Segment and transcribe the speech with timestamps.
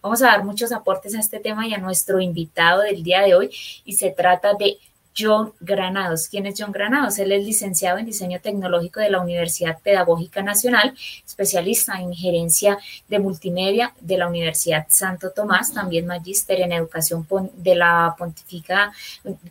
[0.00, 3.34] Vamos a dar muchos aportes a este tema y a nuestro invitado del día de
[3.34, 3.50] hoy
[3.84, 4.78] y se trata de
[5.18, 6.28] John Granados.
[6.28, 7.18] ¿Quién es John Granados?
[7.18, 10.94] Él es licenciado en diseño tecnológico de la Universidad Pedagógica Nacional,
[11.26, 17.26] especialista en gerencia de multimedia de la Universidad Santo Tomás, también magíster en educación
[17.56, 18.14] de la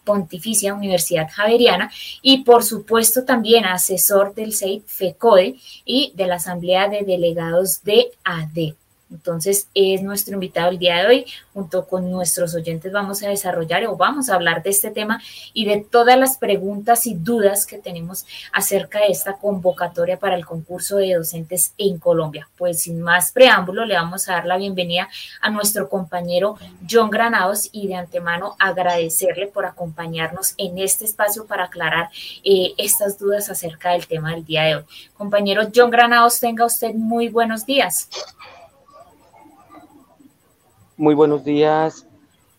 [0.05, 1.91] Pontificia Universidad Javeriana
[2.21, 8.11] y por supuesto también asesor del CEIT FECODE y de la Asamblea de Delegados de
[8.23, 8.75] AD.
[9.10, 11.26] Entonces, es nuestro invitado el día de hoy.
[11.54, 15.21] Junto con nuestros oyentes vamos a desarrollar o vamos a hablar de este tema
[15.54, 20.46] y de todas las preguntas y dudas que tenemos acerca de esta convocatoria para el
[20.46, 22.50] concurso de docentes en Colombia.
[22.57, 25.07] Pues sin más preámbulo, le vamos a dar la bienvenida
[25.42, 26.57] a nuestro compañero
[26.89, 32.09] John Granados y de antemano agradecerle por acompañarnos en este espacio para aclarar
[32.44, 34.84] eh, estas dudas acerca del tema del día de hoy.
[35.16, 38.09] Compañero John Granados, tenga usted muy buenos días.
[41.00, 42.08] Muy buenos días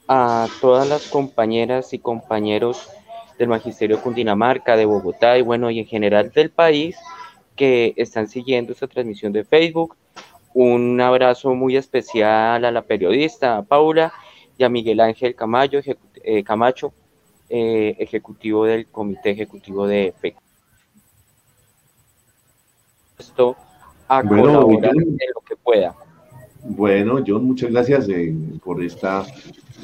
[0.07, 2.89] a todas las compañeras y compañeros
[3.37, 6.97] del Magisterio Cundinamarca, de Bogotá y bueno, y en general del país
[7.57, 9.97] que están siguiendo esta transmisión de Facebook.
[10.55, 14.13] Un abrazo muy especial a la periodista Paula
[14.57, 15.81] y a Miguel Ángel Camacho,
[16.23, 16.93] eh, Camacho
[17.49, 20.37] eh, ejecutivo del Comité Ejecutivo de FEC.
[23.19, 23.57] Esto
[24.07, 25.97] a colaborar en lo que pueda.
[26.65, 29.25] Bueno, John, muchas gracias eh, por esta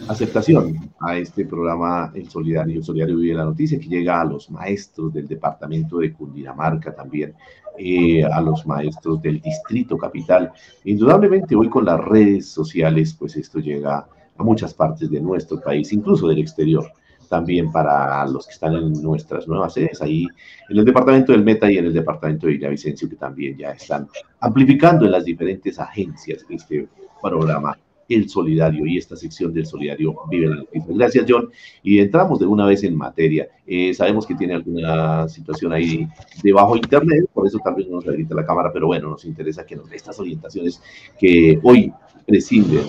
[0.08, 4.50] aceptación a este programa El Solidario, El Solidario Vive la Noticia, que llega a los
[4.50, 7.34] maestros del departamento de Cundinamarca también,
[7.78, 10.52] eh, a los maestros del Distrito Capital.
[10.84, 15.92] Indudablemente hoy con las redes sociales, pues esto llega a muchas partes de nuestro país,
[15.92, 16.90] incluso del exterior
[17.28, 20.26] también para los que están en nuestras nuevas sedes, ahí
[20.68, 24.08] en el departamento del Meta y en el departamento de Villavicencio, que también ya están
[24.40, 26.88] amplificando en las diferentes agencias este
[27.22, 30.94] programa El Solidario y esta sección del Solidario Vive la Noticia.
[30.94, 31.50] Gracias, John.
[31.82, 33.48] Y entramos de una vez en materia.
[33.66, 36.06] Eh, sabemos que tiene alguna situación ahí
[36.42, 39.76] de internet, por eso también no nos habilita la cámara, pero bueno, nos interesa que
[39.76, 40.82] nos dé estas orientaciones
[41.18, 41.92] que hoy
[42.26, 42.82] prescinde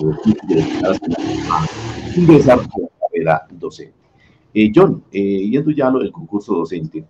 [2.16, 3.95] ingresar a la carrera docente.
[4.58, 7.04] Eh, John, eh, yendo ya lo del concurso docente,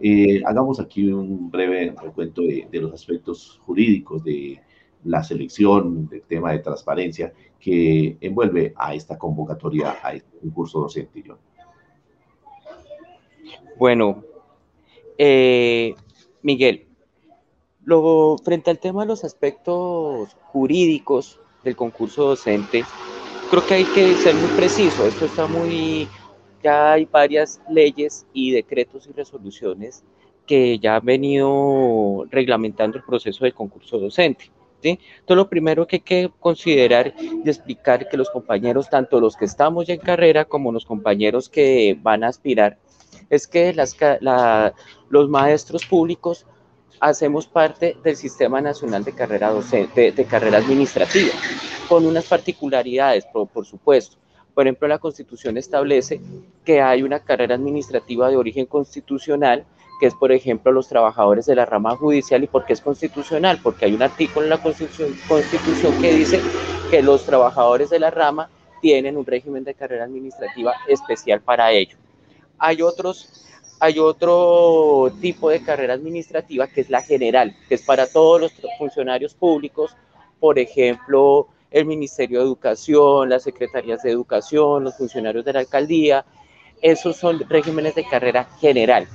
[0.00, 4.60] eh, hagamos aquí un breve recuento de, los aspectos jurídicos de
[5.04, 11.22] la selección, del tema de transparencia que envuelve a esta convocatoria, a este concurso docente,
[11.24, 11.38] John.
[13.78, 14.24] Bueno,
[16.42, 16.88] Miguel,
[17.84, 22.82] luego, frente al tema de los aspectos jurídicos del concurso docente,
[23.50, 25.06] creo que hay que ser muy preciso.
[25.06, 26.08] Esto está muy
[26.62, 30.04] ya hay varias leyes y decretos y resoluciones
[30.46, 34.50] que ya han venido reglamentando el proceso del concurso docente.
[34.82, 34.98] ¿sí?
[35.20, 39.44] Entonces, lo primero que hay que considerar y explicar que los compañeros, tanto los que
[39.44, 42.78] estamos ya en carrera como los compañeros que van a aspirar,
[43.30, 43.96] es que las,
[45.10, 46.46] los maestros públicos
[47.00, 51.32] hacemos parte del Sistema Nacional de Carrera Docente, de, carrera administrativa,
[51.88, 54.16] con unas particularidades, por supuesto.
[54.58, 56.20] Por ejemplo, la Constitución establece
[56.64, 59.64] que hay una carrera administrativa de origen constitucional,
[60.00, 62.42] que es, por ejemplo, los trabajadores de la rama judicial.
[62.42, 63.60] ¿Y por qué es constitucional?
[63.62, 65.12] Porque hay un artículo en la Constitución,
[66.00, 66.40] que dice
[66.90, 68.50] que los trabajadores de la rama
[68.82, 71.96] tienen un régimen de carrera administrativa especial para ello.
[72.58, 73.46] Hay otros
[73.78, 78.52] hay otro tipo de carrera administrativa que es la general, que es para todos los
[78.76, 79.94] funcionarios públicos,
[80.40, 86.24] por ejemplo, el Ministerio de Educación, las secretarías de Educación, los funcionarios de la alcaldía.
[86.80, 89.06] Esos son regímenes de carrera general.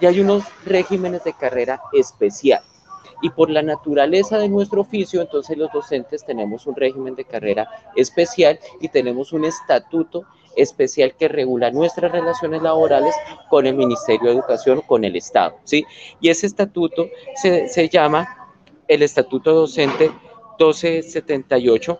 [0.00, 2.62] Y hay unos regímenes de carrera especial.
[3.20, 7.68] Y por la naturaleza de nuestro oficio, entonces los docentes tenemos un régimen de carrera
[7.94, 10.24] especial y tenemos un estatuto
[10.56, 13.14] especial que regula nuestras relaciones laborales
[13.48, 15.86] con el Ministerio de Educación, con el Estado, ¿sí?
[16.20, 18.50] Y ese estatuto se, se llama
[18.88, 20.10] el Estatuto Docente
[20.58, 21.98] 1278,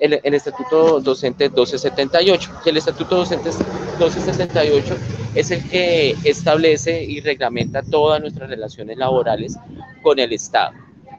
[0.00, 2.50] el, el, Estatuto Docente 1278.
[2.64, 4.96] El Estatuto Docente 1278
[5.34, 9.56] es el que establece y reglamenta todas nuestras relaciones laborales
[10.02, 10.72] con el Estado.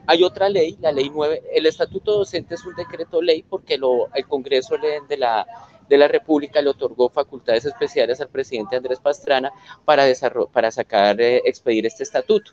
[0.06, 4.12] Hay otra ley, la ley 9, el Estatuto Docente es un decreto ley porque lo,
[4.14, 5.46] el Congreso de la,
[5.88, 9.52] de la República le otorgó facultades especiales al presidente Andrés Pastrana
[9.84, 10.04] para,
[10.52, 12.52] para sacar, eh, expedir este estatuto.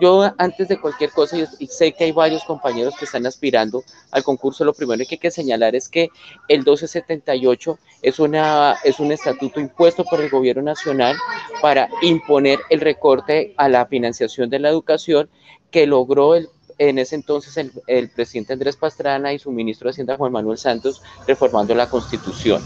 [0.00, 4.22] Yo antes de cualquier cosa, y sé que hay varios compañeros que están aspirando al
[4.22, 6.10] concurso, lo primero que hay que señalar es que
[6.46, 11.16] el 1278 es, una, es un estatuto impuesto por el gobierno nacional
[11.60, 15.28] para imponer el recorte a la financiación de la educación
[15.72, 16.48] que logró el,
[16.78, 20.58] en ese entonces el, el, presidente Andrés Pastrana y su ministro de Hacienda Juan Manuel
[20.58, 22.62] Santos reformando la constitución.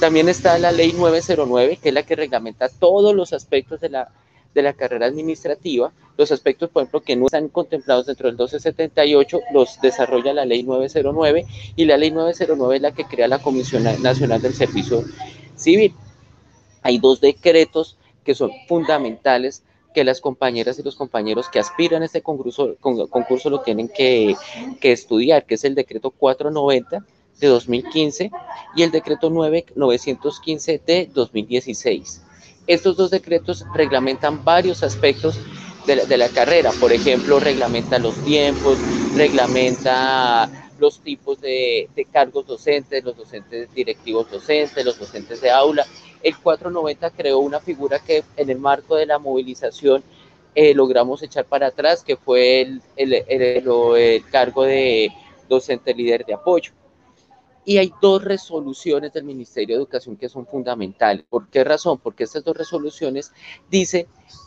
[0.00, 4.10] También está la ley 909, que es la que reglamenta todos los aspectos de la,
[4.54, 5.92] de la carrera administrativa.
[6.16, 10.62] Los aspectos, por ejemplo, que no están contemplados dentro del 1278, los desarrolla la ley
[10.62, 11.46] 909
[11.76, 15.04] y la ley 909 es la que crea la Comisión Nacional del Servicio
[15.56, 15.94] Civil.
[16.82, 19.62] Hay dos decretos que son fundamentales
[19.94, 24.34] que las compañeras y los compañeros que aspiran a este concurso, concurso lo tienen que,
[24.80, 27.04] que estudiar, que es el decreto 490
[27.40, 28.30] de 2015
[28.76, 32.21] y el decreto 9915 de 2016.
[32.66, 35.38] Estos dos decretos reglamentan varios aspectos
[35.86, 38.78] de la, carrera, por ejemplo, reglamenta los tiempos,
[39.16, 40.48] reglamenta
[40.78, 45.84] los tipos de, cargos docentes, los docentes directivos docentes, los docentes de aula.
[46.22, 50.04] El 490 creó una figura que en el marco de la movilización
[50.54, 55.10] eh, logramos echar para atrás, que fue el cargo de
[55.48, 56.72] docente líder de apoyo.
[57.64, 61.24] Y hay dos resoluciones del Ministerio de Educación que son fundamentales.
[61.28, 61.98] ¿Por qué razón?
[61.98, 63.32] Porque estas dos resoluciones
[63.70, 64.06] dicen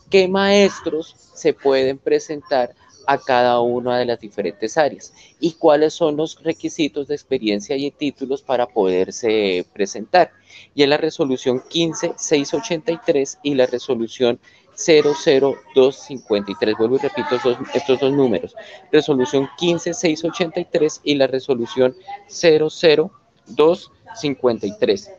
[0.10, 2.76] qué maestros se pueden presentar
[3.08, 7.92] a cada una de las diferentes áreas y cuáles son los requisitos de experiencia y
[7.92, 10.32] títulos para poderse presentar.
[10.74, 14.40] Y en la resolución 15683 y la resolución
[14.76, 16.78] 00253.
[16.78, 18.56] Vuelvo y repito estos, estos dos números.
[18.92, 21.94] Resolución 15683 y la resolución
[22.28, 25.12] 00253.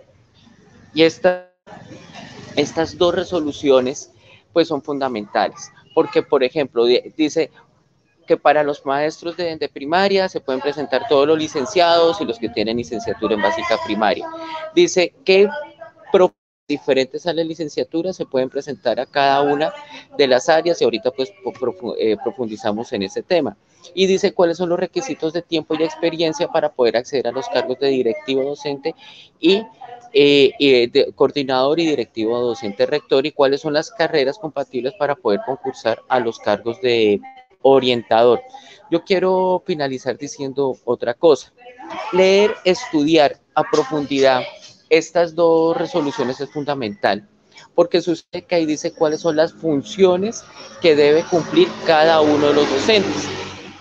[0.94, 1.52] Y esta,
[2.56, 4.10] estas dos resoluciones
[4.52, 7.50] pues son fundamentales, porque por ejemplo dice
[8.26, 12.38] que para los maestros de, de, primaria se pueden presentar todos los licenciados y los
[12.38, 14.26] que tienen licenciatura en básica primaria.
[14.74, 15.48] Dice que
[16.68, 19.72] diferentes a la licenciatura se pueden presentar a cada una
[20.18, 21.32] de las áreas y ahorita pues
[22.24, 23.56] profundizamos en ese tema.
[23.94, 27.48] Y dice cuáles son los requisitos de tiempo y experiencia para poder acceder a los
[27.48, 28.96] cargos de directivo docente
[29.38, 29.62] y,
[30.12, 35.14] eh, y de coordinador y directivo docente rector y cuáles son las carreras compatibles para
[35.14, 37.20] poder concursar a los cargos de
[37.62, 38.40] orientador.
[38.90, 41.52] Yo quiero finalizar diciendo otra cosa.
[42.12, 44.42] Leer, estudiar a profundidad
[44.90, 47.28] estas dos resoluciones es fundamental
[47.74, 50.42] porque sucede que ahí dice cuáles son las funciones
[50.80, 53.28] que debe cumplir cada uno de los docentes.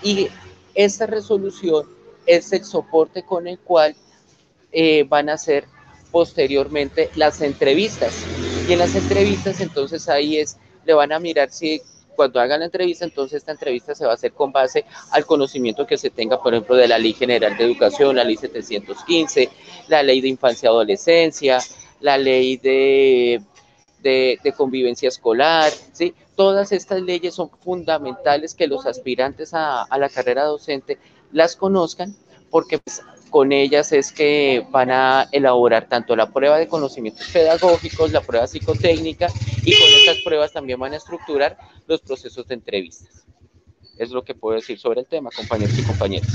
[0.02, 0.28] Y
[0.74, 1.86] esta resolución
[2.26, 3.96] es el soporte con el cual
[4.70, 5.64] eh, van a hacer
[6.12, 8.26] posteriormente las entrevistas.
[8.66, 11.80] Y en las entrevistas entonces ahí es, le van a mirar si
[12.16, 15.86] cuando hagan la entrevista, entonces esta entrevista se va a hacer con base al conocimiento
[15.86, 19.50] que se tenga, por ejemplo, de la Ley General de Educación, la Ley 715,
[19.88, 21.58] la Ley de Infancia y Adolescencia,
[22.00, 23.42] la Ley de,
[24.02, 26.14] de, Convivencia Escolar, ¿sí?
[26.34, 30.98] Todas estas leyes son fundamentales que los aspirantes a, a la carrera docente
[31.32, 32.16] las conozcan
[32.50, 38.12] porque pues, con ellas es que van a elaborar tanto la prueba de conocimientos pedagógicos,
[38.12, 39.28] la prueba psicotécnica
[39.62, 41.56] y con estas pruebas también van a estructurar
[41.86, 43.26] los procesos de entrevistas.
[43.98, 46.28] Es lo que puedo decir sobre el tema, compañeros y compañeras.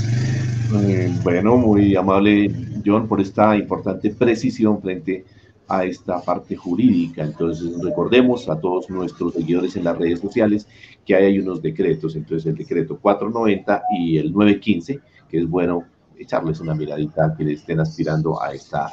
[0.74, 2.50] Eh, bueno, muy amable
[2.84, 5.24] John por esta importante precisión frente
[5.68, 7.22] a esta parte jurídica.
[7.22, 10.66] Entonces, recordemos a todos nuestros seguidores en las redes sociales
[11.06, 15.84] que hay, hay unos decretos, entonces el decreto 490 y el 915, que es bueno
[16.22, 18.92] echarles una miradita que le estén aspirando a esta, a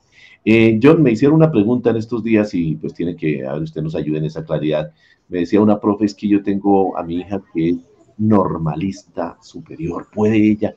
[0.44, 3.62] Eh, John, me hicieron una pregunta en estos días y pues tiene que, a ver,
[3.62, 4.92] usted nos ayude en esa claridad.
[5.28, 7.76] Me decía una profe, es que yo tengo a mi hija que es
[8.18, 10.08] normalista superior.
[10.12, 10.74] ¿Puede ella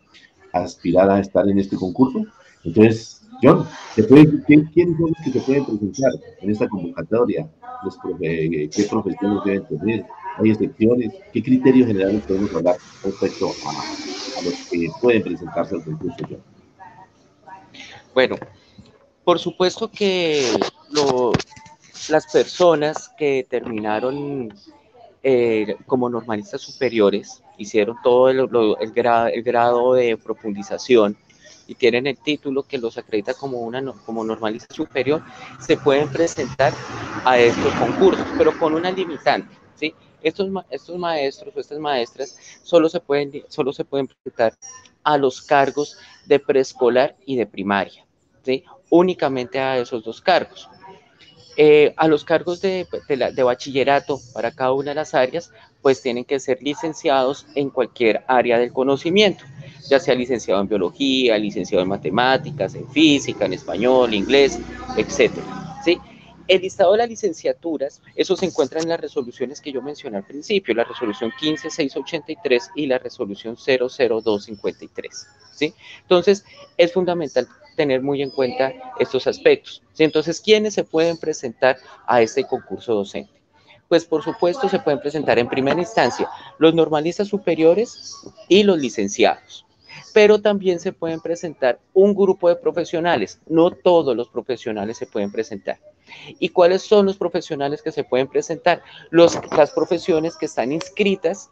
[0.51, 2.25] aspirar a estar en este concurso?
[2.63, 6.11] Entonces, John, ¿se puede, ¿quiénes son los que se pueden presentar
[6.41, 7.49] en esta convocatoria?
[8.01, 10.05] Profe, ¿Qué profesiones deben tener?
[10.37, 11.13] ¿Hay excepciones?
[11.31, 16.25] ¿Qué criterios generales podemos hablar respecto a, los que pueden presentarse al concurso?
[18.13, 18.35] Bueno,
[19.23, 20.45] por supuesto que
[22.09, 24.53] las personas que terminaron
[25.25, 28.45] eh, como normalistas superiores, hicieron todo el,
[28.91, 31.15] grado, el, grado, de profundización
[31.65, 35.23] y tienen el título que los acredita como, una, como normalista superior,
[35.59, 36.73] se pueden presentar
[37.23, 39.55] a estos concursos, pero con una limitante.
[39.75, 39.93] ¿sí?
[40.23, 40.49] Estos,
[40.97, 44.53] maestros o estas maestras solo se, pueden, solo se pueden presentar
[45.03, 48.05] a los cargos de preescolar y de primaria,
[48.43, 48.63] ¿sí?
[48.89, 50.69] únicamente a esos dos cargos.
[51.55, 55.51] Eh, a los cargos de, de, bachillerato para cada una de las áreas,
[55.83, 59.43] pues tienen que ser licenciados en cualquier área del conocimiento,
[59.87, 64.59] ya sea licenciado en biología, licenciado en matemáticas, en física, en español, inglés,
[64.97, 65.31] etc.
[66.43, 66.53] ¿sí?
[66.53, 70.25] El listado de las licenciaturas, eso se encuentra en las resoluciones que yo mencioné al
[70.25, 75.27] principio, la resolución 15683 y la resolución 00253.
[75.53, 75.73] ¿sí?
[76.01, 76.45] Entonces,
[76.77, 79.81] es fundamental tener muy en cuenta estos aspectos.
[79.97, 83.31] Entonces, ¿quiénes se pueden presentar a este concurso docente?
[83.87, 88.15] Pues por supuesto se pueden presentar en primera instancia los normalistas superiores
[88.47, 89.65] y los licenciados
[90.13, 93.39] pero también se pueden presentar un grupo de profesionales.
[93.47, 95.79] No todos los profesionales se pueden presentar.
[96.39, 98.81] ¿Y cuáles son los profesionales que se pueden presentar?
[99.09, 101.49] Los, las profesiones que están inscritas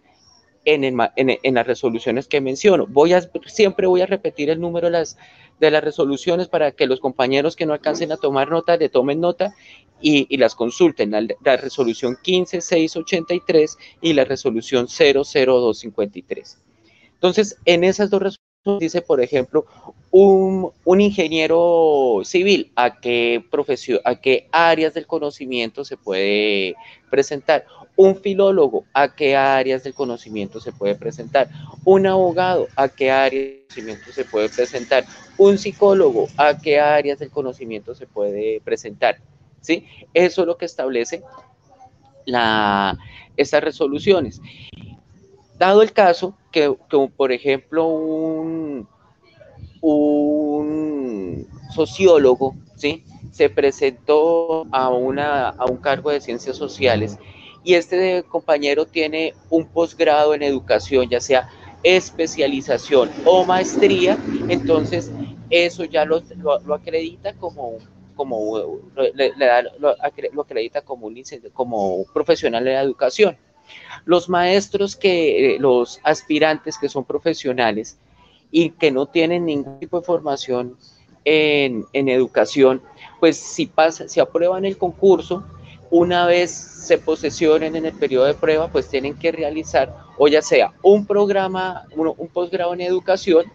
[0.65, 0.83] en,
[1.15, 2.85] en, las resoluciones que menciono.
[2.87, 5.17] Voy a, siempre voy a repetir el número de las,
[5.59, 9.19] de las resoluciones para que los compañeros que no alcancen a tomar nota le tomen
[9.19, 9.53] nota
[10.01, 11.11] y, las consulten.
[11.11, 16.61] La, la, resolución 15683 y la resolución 00253.
[17.13, 19.65] Entonces, en esas dos resoluciones dice, por ejemplo,
[20.11, 26.75] un, ingeniero civil, ¿a qué, profesión, ¿a qué áreas del conocimiento se puede
[27.09, 27.65] presentar?
[27.95, 31.49] Un filólogo, ¿a qué áreas del conocimiento se puede presentar?
[31.85, 35.05] Un abogado, ¿a qué áreas del conocimiento se puede presentar?
[35.37, 39.17] Un psicólogo, ¿a qué áreas del conocimiento se puede presentar?
[39.61, 39.85] ¿Sí?
[40.13, 41.23] Eso es lo que establece
[42.25, 42.97] la,
[43.37, 44.41] estas resoluciones.
[45.61, 46.75] Dado el caso que,
[47.15, 48.87] por ejemplo, un,
[49.79, 53.05] un sociólogo, ¿sí?
[53.31, 57.19] se presentó a, una, a un cargo de ciencias sociales
[57.63, 61.47] y este compañero tiene un posgrado en educación, ya sea
[61.83, 64.17] especialización o maestría,
[64.49, 65.11] entonces
[65.51, 66.23] eso ya lo,
[66.65, 67.77] lo, acredita como,
[68.15, 68.79] como
[69.13, 71.21] le, da, lo, acredita como, un,
[71.53, 73.37] como profesional de la educación.
[74.05, 77.97] Los maestros que, eh, los aspirantes que son profesionales
[78.51, 80.77] y que no tienen ningún tipo de formación
[81.23, 82.81] en, educación,
[83.19, 85.43] pues si, pasa, si aprueban el concurso,
[85.89, 90.41] una vez se posesionen en el periodo de prueba, pues tienen que realizar o ya
[90.41, 93.51] sea un programa, un, un posgrado en educación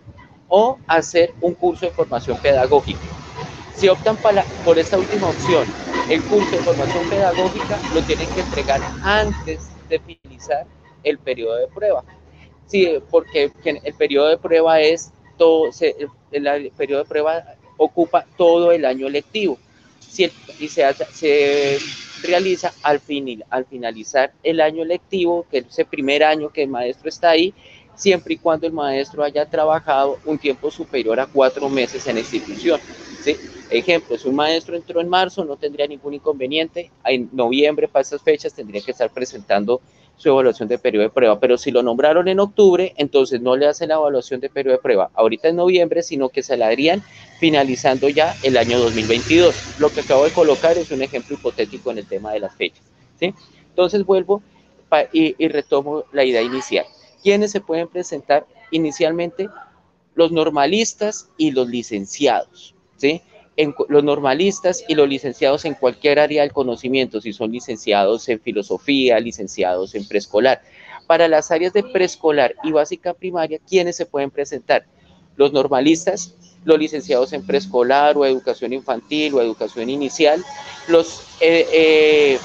[0.49, 3.01] o hacer un curso de formación pedagógica.
[3.75, 5.67] Si optan para, por esta última opción,
[6.09, 10.67] el curso de formación pedagógica lo tienen que entregar antes de finalizar
[11.03, 12.05] el periodo de prueba.
[12.67, 15.71] Sí, porque el periodo de prueba es todo,
[16.33, 17.45] el, periodo de prueba
[17.77, 19.59] ocupa todo el año lectivo
[20.59, 21.79] y se, se
[22.23, 26.69] realiza al, fin, al finalizar el año lectivo, que es ese primer año que el
[26.69, 27.53] maestro está ahí,
[27.95, 32.21] siempre y cuando el maestro haya trabajado un tiempo superior a cuatro meses en la
[32.21, 32.81] institución.
[33.23, 33.37] ¿sí?
[33.71, 36.91] Ejemplo, si un maestro entró en marzo, no tendría ningún inconveniente.
[37.05, 39.81] En noviembre, para esas fechas, tendría que estar presentando
[40.17, 41.39] su evaluación de periodo de prueba.
[41.41, 44.83] Pero si lo nombraron en octubre, entonces no le hacen la evaluación de periodo de
[44.83, 47.03] prueba ahorita en noviembre, sino que se la harían
[47.39, 49.55] finalizando ya el año 2022.
[49.79, 52.85] Lo que acabo de colocar es un ejemplo hipotético en el tema de las fechas.
[53.19, 53.35] ¿sí?
[53.69, 54.43] Entonces vuelvo
[55.13, 56.87] y, y retomo la idea inicial.
[57.23, 59.49] ¿Quiénes se pueden presentar inicialmente?
[60.15, 62.75] Los normalistas y los licenciados.
[62.97, 63.21] ¿sí?
[63.89, 69.19] Los normalistas y los licenciados en cualquier área del conocimiento, si son licenciados en filosofía,
[69.19, 70.61] licenciados en preescolar.
[71.07, 74.85] Para las áreas de preescolar y básica primaria, ¿quiénes se pueden presentar?
[75.37, 76.35] Los normalistas,
[76.65, 80.43] los licenciados en preescolar o educación infantil o educación inicial,
[80.89, 82.39] los, eh, eh,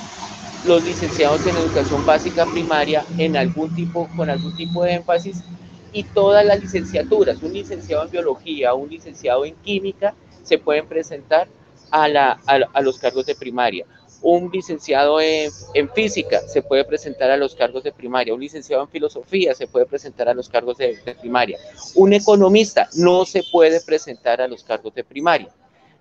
[0.66, 5.44] los licenciados en educación básica primaria en algún tipo, con algún tipo de énfasis
[5.92, 10.14] y todas las licenciaturas, un licenciado en biología, un licenciado en química,
[10.44, 11.48] se pueden presentar
[11.92, 13.86] a, la, a, los cargos de primaria.
[14.22, 15.52] Un licenciado en,
[15.96, 18.34] física se puede presentar a los cargos de primaria.
[18.34, 21.58] Un licenciado en filosofía se puede presentar a los cargos de, primaria.
[21.96, 25.50] Un economista no se puede presentar a los cargos de primaria.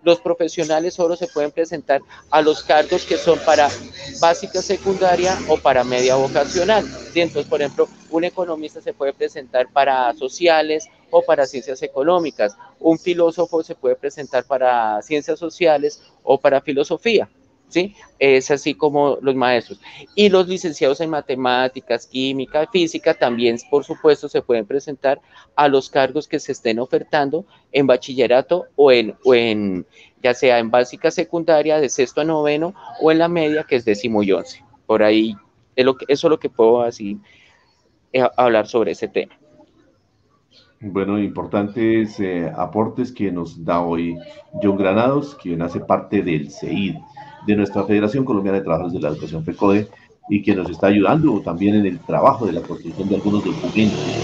[0.02, 3.68] Los profesionales solo se pueden presentar a los cargos que son para
[4.20, 6.84] básica secundaria o para media vocacional.
[7.14, 12.56] Entonces, por ejemplo, un economista se puede presentar para sociales o para ciencias económicas.
[12.78, 17.28] Un filósofo se puede presentar para ciencias sociales o para filosofía.
[17.70, 17.94] ¿Sí?
[18.18, 19.80] Es así como los maestros.
[20.14, 25.20] Y los licenciados en matemáticas, química, física también, por supuesto, se pueden presentar
[25.56, 29.86] a los cargos que se estén ofertando en bachillerato o en, o en
[30.22, 33.84] ya sea en básica secundaria de sexto a noveno o en la media que es
[33.84, 34.62] décimo y once.
[34.86, 35.34] Por ahí,
[35.76, 37.18] es lo que, eso es lo que puedo así
[38.12, 39.34] eh, hablar sobre ese tema.
[40.82, 44.16] Bueno, importantes eh, aportes que nos da hoy
[44.62, 46.96] John Granados, quien hace parte del CEID
[47.46, 49.88] de nuestra Federación Colombiana de Trabajadores de la Educación FECODE
[50.28, 54.20] y que nos está ayudando también en el trabajo de la construcción de algunos documentos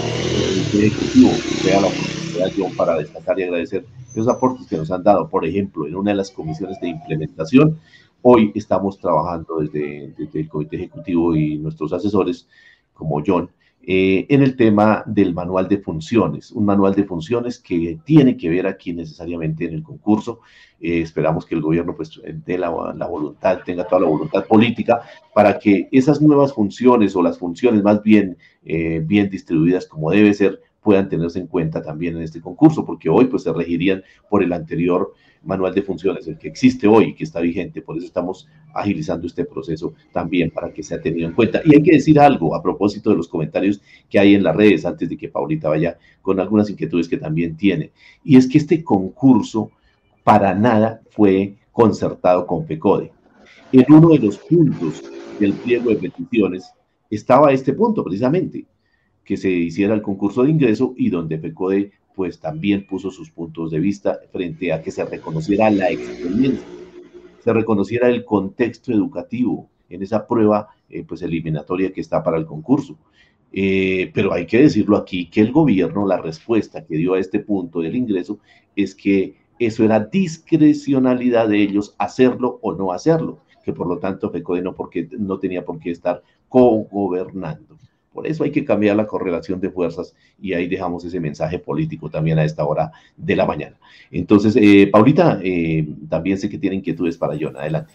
[0.46, 5.02] del Ejecutivo, que sea la oportunidad para destacar y agradecer esos aportes que nos han
[5.02, 5.28] dado.
[5.28, 7.78] Por ejemplo, en una de las comisiones de implementación,
[8.23, 12.46] hoy estamos trabajando desde, desde el Comité Ejecutivo y nuestros asesores,
[12.94, 13.50] como John,
[13.88, 18.50] eh, en el tema del manual de funciones, un manual de funciones que tiene que
[18.50, 20.40] ver aquí necesariamente en el concurso.
[20.80, 25.02] Eh, esperamos que el gobierno pues dé la, voluntad, tenga toda la voluntad política
[25.32, 30.34] para que esas nuevas funciones o las funciones más bien, eh, bien distribuidas como debe
[30.34, 34.44] ser puedan tenerse en cuenta también en este concurso, porque hoy pues se regirían por
[34.44, 38.46] el anterior manual de funciones, el que existe hoy, que está vigente, por eso estamos
[38.72, 41.60] agilizando este proceso también para que sea tenido en cuenta.
[41.64, 44.86] Y hay que decir algo a propósito de los comentarios que hay en las redes,
[44.86, 47.90] antes de que Paulita vaya con algunas inquietudes que también tiene,
[48.22, 49.72] y es que este concurso
[50.22, 53.10] para nada fue concertado con FECODE.
[53.72, 55.02] En uno de los puntos
[55.40, 56.72] del pliego de peticiones
[57.10, 58.66] estaba este punto precisamente,
[59.26, 63.71] que se hiciera el concurso de ingreso y donde FECODE pues también puso sus puntos
[63.73, 66.66] de vista frente a que se reconociera la experiencia,
[67.45, 72.47] se reconociera el contexto educativo en esa prueba eh, pues eliminatoria que está para el
[72.47, 72.97] concurso.
[73.52, 77.40] Eh, pero hay que decirlo aquí que el gobierno, la respuesta que dio a este
[77.40, 78.38] punto del ingreso
[78.75, 84.30] es que eso era discrecionalidad de ellos hacerlo o no hacerlo, que por lo tanto
[84.30, 87.76] FECODE no, porque, no tenía por qué estar co-gobernando.
[88.16, 92.08] Por eso hay que cambiar la correlación de fuerzas y ahí dejamos ese mensaje político
[92.08, 93.76] también a esta hora de la mañana.
[94.10, 97.58] Entonces, eh, Paulita, eh, también sé que tiene inquietudes para John.
[97.58, 97.93] Adelante.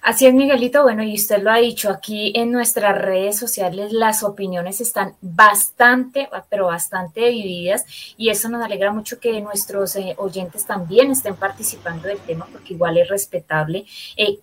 [0.00, 0.84] Así es, Miguelito.
[0.84, 6.28] Bueno, y usted lo ha dicho aquí en nuestras redes sociales, las opiniones están bastante,
[6.48, 7.84] pero bastante divididas
[8.16, 12.74] y eso nos alegra mucho que nuestros eh, oyentes también estén participando del tema porque
[12.74, 13.86] igual es respetable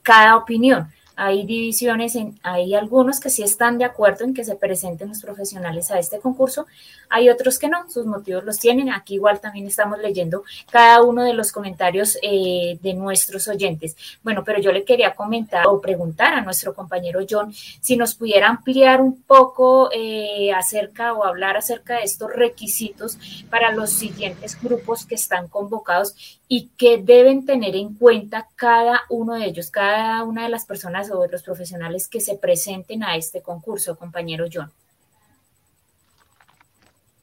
[0.04, 0.90] cada opinión
[1.22, 5.22] hay divisiones, en, hay algunos que sí están de acuerdo en que se presenten los
[5.22, 6.66] profesionales a este concurso,
[7.10, 8.90] hay otros que no, sus motivos los tienen.
[8.90, 13.98] Aquí igual también estamos leyendo cada uno de los comentarios eh, de nuestros oyentes.
[14.24, 18.48] Bueno, pero yo le quería comentar o preguntar a nuestro compañero John si nos pudiera
[18.48, 23.18] ampliar un poco eh, acerca o hablar acerca de estos requisitos
[23.50, 29.36] para los siguientes grupos que están convocados y que deben tener en cuenta cada uno
[29.36, 33.16] de ellos, cada una de las personas o de los profesionales que se presenten a
[33.16, 34.72] este concurso, compañero John.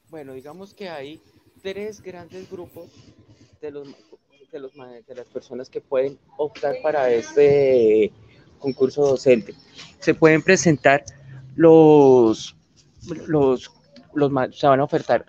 [0.09, 1.19] Bueno, digamos que hay
[1.61, 2.89] tres grandes grupos
[3.59, 3.89] de, los,
[4.49, 8.13] de, los, de las personas que pueden optar para este
[8.59, 9.53] concurso docente.
[9.99, 11.03] Se pueden presentar
[11.57, 12.55] los,
[13.27, 13.69] los,
[14.13, 15.25] los, se van a ofertar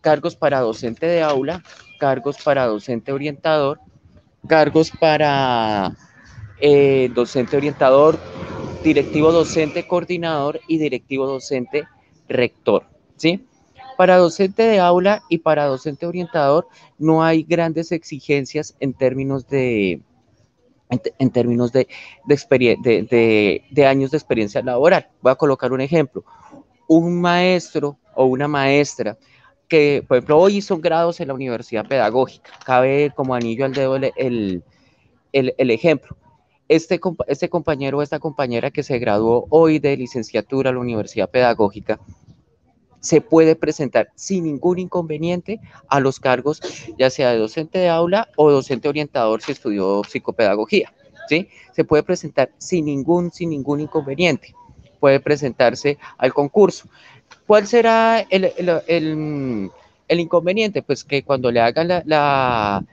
[0.00, 1.62] cargos para docente de aula,
[1.98, 3.80] cargos para docente orientador,
[4.46, 5.94] cargos para
[6.60, 8.18] eh, docente orientador,
[8.82, 11.84] directivo docente coordinador y directivo docente
[12.28, 12.84] rector,
[13.16, 13.46] ¿sí?
[13.96, 16.66] Para docente de aula y para docente orientador
[16.98, 20.00] no hay grandes exigencias en términos de,
[21.18, 21.86] en, términos de,
[22.26, 25.08] de, de, años de experiencia laboral.
[25.20, 26.24] Voy a colocar un ejemplo.
[26.88, 29.16] Un maestro o una maestra
[29.70, 32.50] que, por ejemplo, hoy son grados en la universidad pedagógica.
[32.66, 34.62] Cabe como anillo al dedo el,
[35.32, 36.16] ejemplo.
[36.68, 41.30] Este, este compañero o esta compañera que se graduó hoy de licenciatura a la universidad
[41.30, 41.98] pedagógica
[43.00, 46.60] se puede presentar sin ningún inconveniente a los cargos,
[46.98, 50.92] ya sea de docente de aula o docente orientador si estudió psicopedagogía.
[51.28, 51.48] ¿sí?
[51.72, 54.54] Se puede presentar sin ningún, sin ningún inconveniente.
[54.98, 56.88] Puede presentarse al concurso.
[57.50, 59.72] ¿Cuál será el,
[60.08, 60.82] inconveniente?
[60.82, 62.84] Pues que cuando le hagan la,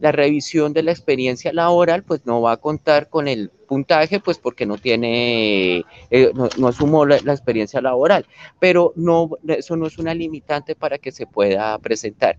[0.00, 4.64] revisión de la experiencia laboral, pues no va a contar con el puntaje, pues porque
[4.64, 8.24] no tiene, eh, no, no, asumó la, experiencia laboral,
[8.58, 12.38] pero no, eso no es una limitante para que se pueda presentar,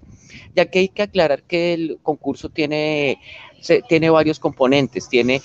[0.55, 3.19] ya que hay que aclarar que el concurso tiene
[3.61, 5.09] se, tiene varios componentes.
[5.09, 5.43] Tiene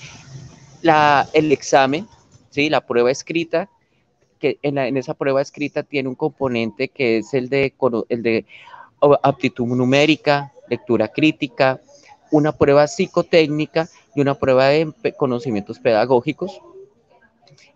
[0.81, 2.07] la, el examen,
[2.49, 2.71] ¿sí?
[2.71, 3.69] la prueba escrita,
[4.43, 7.73] que en, en, esa prueba escrita tiene un componente que es el de,
[8.09, 8.45] el de
[9.21, 11.79] aptitud numérica, lectura crítica,
[12.29, 16.59] una prueba psicotécnica y una prueba de conocimientos pedagógicos.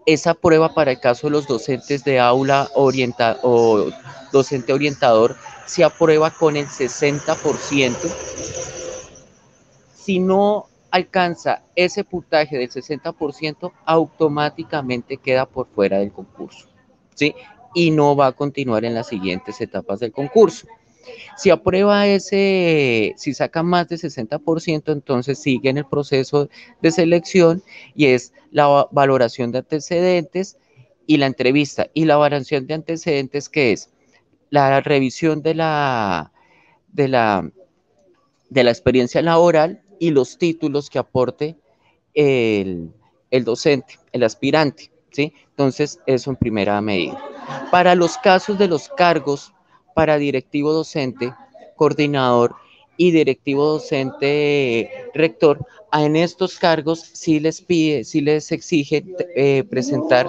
[0.05, 3.89] Esa prueba para el caso de los docentes de aula orienta o
[4.33, 7.95] docente orientador se aprueba con el 60%.
[9.95, 16.67] Si no alcanza ese puntaje del 60%, automáticamente queda por fuera del concurso,
[17.15, 17.33] ¿sí?
[17.73, 20.67] Y no va a continuar en las siguientes etapas del concurso.
[21.37, 26.49] Si aprueba ese, si saca más de 60%, entonces sigue en el proceso
[26.81, 27.63] de selección
[27.95, 30.57] y es la valoración de antecedentes
[31.05, 31.87] y la entrevista.
[31.93, 33.89] Y la valoración de antecedentes, que es
[34.49, 36.33] la revisión de la,
[36.91, 37.49] de la,
[38.49, 41.55] de la experiencia laboral y los títulos que aporte
[42.13, 42.91] el,
[43.31, 44.91] el docente, el aspirante.
[45.11, 45.33] ¿sí?
[45.49, 47.21] Entonces, eso en primera medida.
[47.71, 49.53] Para los casos de los cargos
[49.95, 51.33] para directivo docente,
[51.75, 52.55] coordinador
[52.97, 59.03] y directivo docente rector, en estos cargos sí les pide, sí les exige
[59.35, 60.27] eh, presentar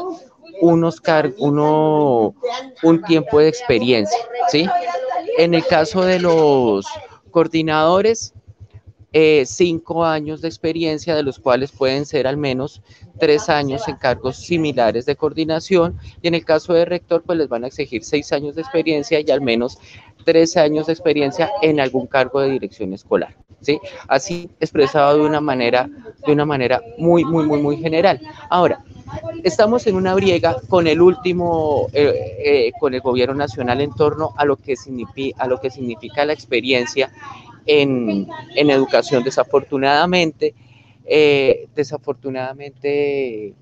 [0.60, 1.00] unos
[1.38, 2.34] uno,
[2.82, 4.66] un tiempo de experiencia, ¿sí?
[5.38, 6.86] En el caso de los
[7.30, 8.34] coordinadores,
[9.12, 12.82] eh, cinco años de experiencia, de los cuales pueden ser al menos
[13.18, 17.48] tres años en cargos similares de coordinación, y en el caso de rector, pues les
[17.48, 19.78] van a exigir seis años de experiencia y al menos
[20.24, 23.34] tres años de experiencia en algún cargo de dirección escolar.
[23.60, 23.80] ¿sí?
[24.08, 25.88] Así expresado de una manera,
[26.26, 28.20] de una manera muy, muy, muy, muy general.
[28.50, 28.84] Ahora,
[29.42, 34.34] estamos en una briega con el último, eh, eh, con el gobierno nacional en torno
[34.36, 37.10] a lo que significa, a lo que significa la experiencia
[37.68, 38.26] en,
[38.56, 39.22] educación.
[39.22, 40.54] Desafortunadamente,
[41.04, 43.54] eh, desafortunadamente,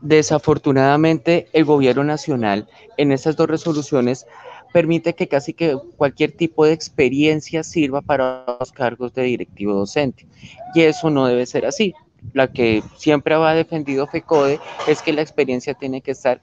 [0.00, 4.26] desafortunadamente el gobierno nacional en estas dos resoluciones
[4.72, 10.26] permite que casi que cualquier tipo de experiencia sirva para los cargos de directivo docente.
[10.74, 11.94] Y eso no debe ser así.
[12.34, 16.40] La que siempre ha defendido FECODE es que la experiencia tiene que estar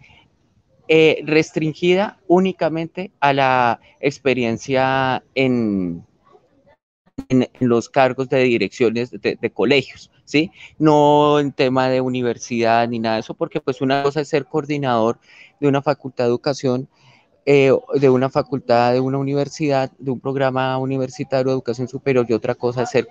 [0.87, 6.05] eh, restringida únicamente a la experiencia en,
[7.29, 10.51] en, los cargos de direcciones de, colegios, ¿sí?
[10.77, 14.45] No en tema de universidad ni nada de eso, porque pues una cosa es ser
[14.45, 15.19] coordinador
[15.59, 16.87] de una facultad de educación,
[17.45, 22.33] eh, de una facultad, de una universidad, de un programa universitario de educación superior y
[22.33, 23.07] otra cosa es ser,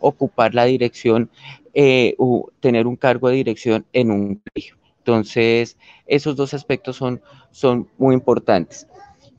[0.00, 1.30] ocupar la dirección
[1.74, 4.77] eh, o tener un cargo de dirección en un colegio.
[5.08, 8.86] Entonces, esos dos aspectos son, son muy importantes.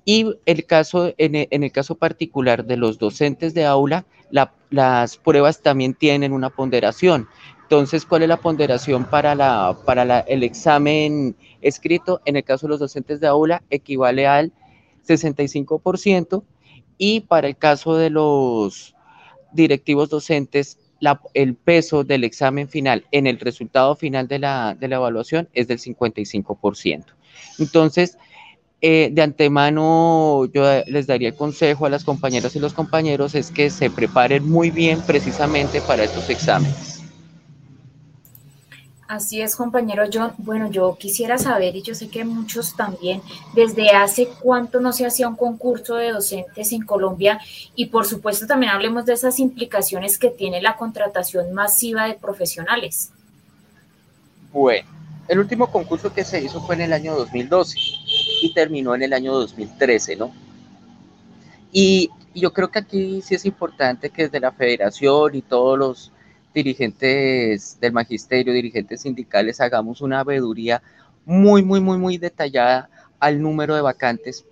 [0.04, 4.04] Y el caso, en, el caso particular de los docentes de aula,
[4.72, 7.28] las pruebas también tienen una ponderación.
[7.62, 12.20] Entonces, ¿cuál es la ponderación para, la, para el examen escrito?
[12.26, 14.52] En el caso de los docentes de aula, equivale al
[15.08, 16.44] 65%
[16.98, 18.96] y para el caso de los
[19.54, 20.80] directivos docentes,
[21.34, 27.06] el peso del examen final en el resultado final de la, evaluación es del 55%.
[27.60, 28.18] Entonces,
[28.82, 33.52] eh, de antemano yo les daría el consejo a las compañeras y los compañeros es
[33.52, 36.89] que se preparen muy bien precisamente para estos exámenes.
[39.10, 40.34] Así es, compañero John.
[40.38, 43.24] Bueno, yo quisiera saber, y yo sé que muchos también,
[43.56, 47.40] desde hace cuánto no se hacía un concurso de docentes en Colombia
[47.74, 53.10] y por supuesto también hablemos de esas implicaciones que tiene la contratación masiva de profesionales.
[54.54, 54.88] Bueno,
[55.28, 57.80] el último concurso que se hizo fue en el año 2012
[58.44, 60.32] y terminó en el año 2013, ¿no?
[61.72, 66.12] Y yo creo que aquí sí es importante que desde la federación y todos los
[66.54, 70.82] dirigentes del magisterio, dirigentes sindicales, hagamos una veeduría
[71.26, 74.46] muy, muy, muy, muy detallada al número de vacantes.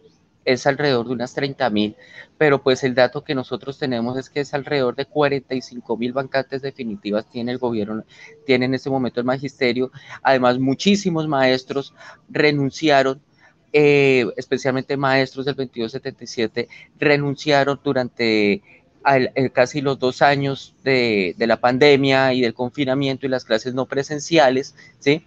[0.46, 1.96] Es alrededor de unas 30 mil,
[2.38, 6.62] pero pues el dato que nosotros tenemos es que es alrededor de 45 mil vacantes
[6.62, 8.04] definitivas tiene el gobierno,
[8.46, 9.92] tiene en este momento el magisterio.
[10.22, 11.94] Además, muchísimos maestros
[12.30, 13.22] renunciaron
[13.74, 18.62] eh, especialmente maestros del 2277, renunciaron durante
[19.54, 24.76] casi los dos años de, la pandemia y del confinamiento y las clases no presenciales,
[25.00, 25.24] ¿sí?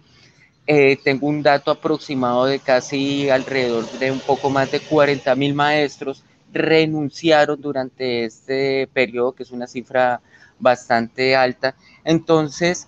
[0.67, 5.55] Eh, tengo un dato aproximado de casi alrededor de un poco más de 40 mil
[5.55, 10.21] maestros renunciaron durante este periodo, que es una cifra
[10.59, 11.75] bastante alta.
[12.03, 12.87] Entonces,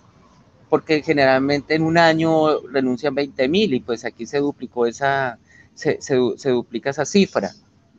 [0.68, 5.38] porque generalmente en un año renuncian 20 mil y pues aquí se duplicó esa,
[5.74, 7.50] se duplica esa cifra.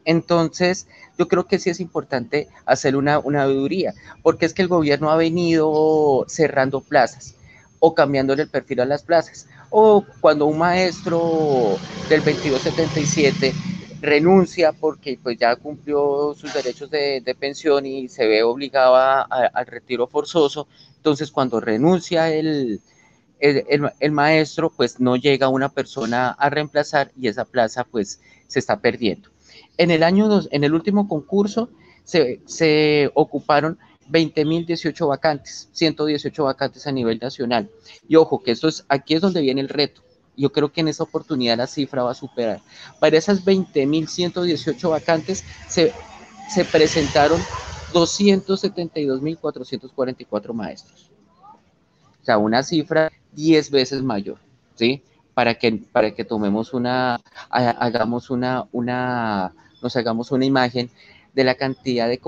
[0.06, 0.88] Entonces,
[1.18, 5.12] yo creo que sí es importante hacer una, una auditoría, porque es que el gobierno
[5.12, 7.36] ha venido cerrando plazas
[7.80, 9.48] o cambiándole el perfil a las plazas.
[9.70, 11.78] O cuando un maestro
[12.10, 13.54] del 2277
[14.02, 20.08] renuncia porque pues ya cumplió sus derechos de, pensión y se ve obligado al retiro
[20.08, 22.82] forzoso, entonces cuando renuncia el,
[23.40, 28.80] el, maestro, pues no llega una persona a reemplazar y esa plaza pues se está
[28.80, 29.30] perdiendo.
[29.78, 31.70] En el año dos, en el último concurso
[32.04, 33.78] se, se ocuparon
[34.10, 37.70] 20.018 vacantes, 118 vacantes a nivel nacional.
[38.08, 40.02] Y ojo, que esto es, aquí es donde viene el reto.
[40.38, 42.62] Yo creo que en esa oportunidad la cifra va a superar.
[43.00, 45.94] Para esas 20.118 vacantes se,
[46.50, 47.40] se presentaron
[47.94, 51.10] 272.444 maestros.
[52.22, 54.40] O sea, una cifra 10 veces mayor,
[54.76, 55.04] ¿sí?
[55.34, 59.54] Para que, para que tomemos una, hagamos una, una,
[59.86, 60.90] nos hagamos una imagen
[61.36, 62.20] de la cantidad de,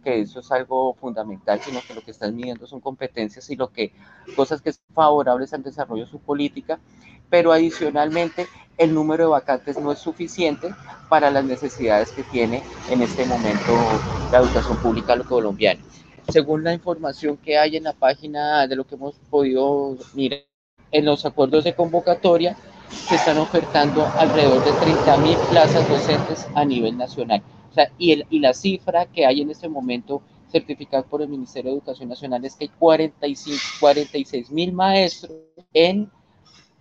[0.04, 3.70] que eso es algo fundamental, sino que lo que están midiendo son competencias y lo
[3.72, 3.94] que,
[4.36, 6.80] cosas que son favorables al desarrollo de su política,
[7.30, 10.74] pero adicionalmente el número de vacantes no es suficiente
[11.08, 13.72] para las necesidades que tiene en este momento
[14.32, 15.82] la educación pública colombiana.
[16.30, 20.51] Según la información que hay en la página de lo que hemos podido mirar
[20.92, 22.58] en los acuerdos de convocatoria,
[22.90, 27.42] se están ofertando alrededor de 30.000 plazas docentes a nivel nacional.
[27.72, 31.30] O sea, y, el, y la cifra que hay en este momento certificada por el
[31.30, 35.32] Ministerio de Educación Nacional es que hay 45, 46 mil maestros
[35.74, 36.12] en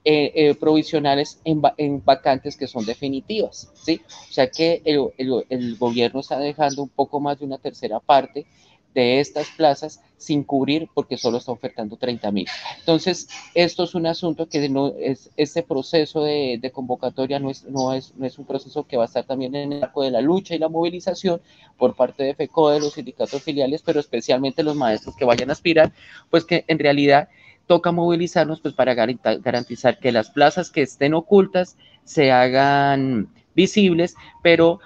[0.02, 4.00] eh, eh, provisionales en, en, vacantes que son definitivas, ¿sí?
[4.08, 8.00] O sea que el, el, el, gobierno está dejando un poco más de una tercera
[8.00, 8.46] parte
[8.94, 12.46] de estas plazas sin cubrir porque solo está ofertando 30 mil.
[12.79, 17.94] Entonces, esto es un asunto que no es, este proceso de, convocatoria no es, no,
[17.94, 20.20] es, no es un proceso que va a estar también en el arco de la
[20.20, 21.40] lucha y la movilización
[21.79, 25.55] por parte de FECO, de los sindicatos filiales, pero especialmente los maestros que vayan a
[25.55, 25.92] aspirar,
[26.29, 27.29] pues que en realidad
[27.66, 34.81] toca movilizarnos pues para garantizar que las plazas que estén ocultas se hagan visibles, pero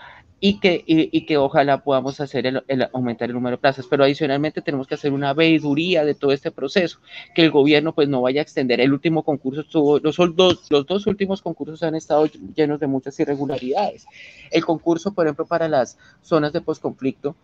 [0.46, 3.86] y que, y, que ojalá podamos hacer el, aumentar el número de plazas.
[3.88, 6.98] Pero adicionalmente tenemos que hacer una veiduría de todo este proceso,
[7.34, 8.78] que el gobierno pues no vaya a extender.
[8.78, 13.18] El último concurso estuvo, los dos, los dos últimos concursos han estado llenos de muchas
[13.20, 14.04] irregularidades.
[14.50, 17.34] El concurso, por ejemplo, para las zonas de posconflicto,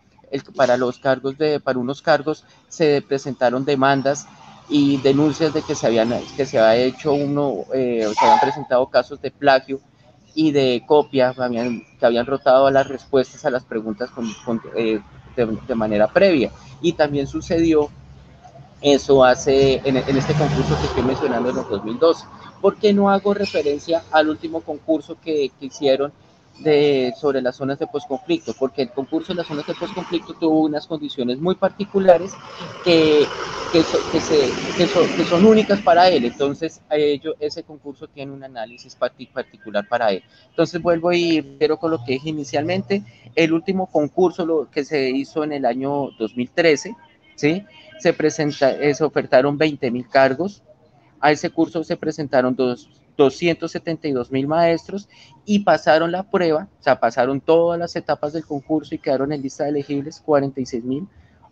[0.54, 4.26] para los cargos de, para unos cargos se presentaron demandas
[4.68, 8.86] y denuncias de que se habían, que se había hecho uno, eh, se habían presentado
[8.88, 9.80] casos de plagio
[10.40, 14.09] y de copia que habían rotado las respuestas a las preguntas
[14.74, 14.98] eh,
[15.37, 16.50] de, manera previa.
[16.81, 17.90] Y también sucedió
[18.81, 22.24] eso hace en, este concurso que estoy mencionando en el 2012.
[22.59, 26.11] ¿Por qué no hago referencia al último concurso que, que hicieron
[26.58, 30.60] de, sobre las zonas de posconflicto, porque el concurso de las zonas de posconflicto tuvo
[30.60, 32.32] unas condiciones muy particulares
[32.84, 33.26] que,
[33.72, 34.50] que, se,
[35.16, 36.24] que son únicas para él.
[36.24, 40.22] Entonces, a ello, ese concurso tiene un análisis particular para él.
[40.50, 43.02] Entonces, vuelvo y pero con lo que dije inicialmente,
[43.34, 46.94] el último concurso lo que se hizo en el año 2013,
[47.36, 47.64] ¿sí?
[47.98, 50.62] Se, presenta, eh, se ofertaron 20 mil cargos.
[51.20, 52.88] A ese curso se presentaron dos,
[53.20, 55.09] 272 mil maestros
[55.44, 59.42] y pasaron la prueba, o sea, pasaron todas las etapas del concurso y quedaron en
[59.42, 61.06] lista de elegibles 46 mil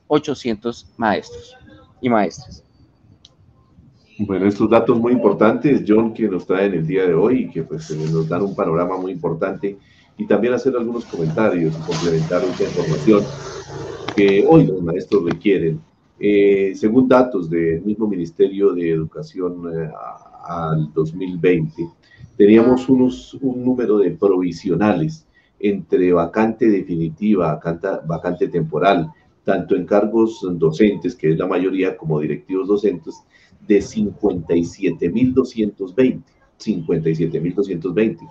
[0.06, 1.56] 800 maestros
[2.00, 2.64] y maestras.
[4.20, 7.62] Bueno, estos datos muy importantes, John, que nos traen el día de hoy y que
[7.62, 9.76] pues nos dan un panorama muy importante
[10.16, 13.22] y también hacer algunos comentarios y complementar esta información
[14.16, 15.80] que hoy los maestros requieren.
[16.18, 19.90] Eh, según datos del mismo Ministerio de Educación eh,
[20.48, 21.88] al 2020,
[22.36, 25.26] teníamos unos, un número de provisionales
[25.60, 29.12] entre vacante definitiva, vacante, vacante temporal,
[29.44, 33.22] tanto en cargos docentes, que es la mayoría, como directivos docentes,
[33.66, 36.22] de 57.220.
[36.58, 38.28] 57.220.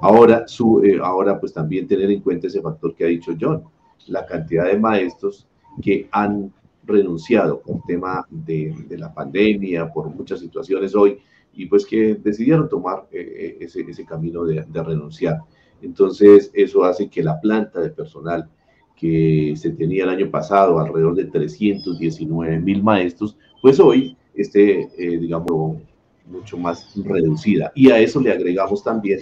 [0.00, 3.62] Ahora, su, eh, ahora, pues también tener en cuenta ese factor que ha dicho John,
[4.06, 5.46] la cantidad de maestros
[5.82, 6.52] que han
[6.84, 11.18] renunciado por tema de, de la pandemia, por muchas situaciones hoy,
[11.54, 15.38] y pues que decidieron tomar eh, ese, ese, camino de, renunciar.
[15.82, 18.48] Entonces, eso hace que la planta de personal
[18.96, 25.18] que se tenía el año pasado, alrededor de 319 mil maestros, pues hoy esté, eh,
[25.18, 25.78] digamos,
[26.26, 27.72] mucho más reducida.
[27.74, 29.20] Y a eso le agregamos también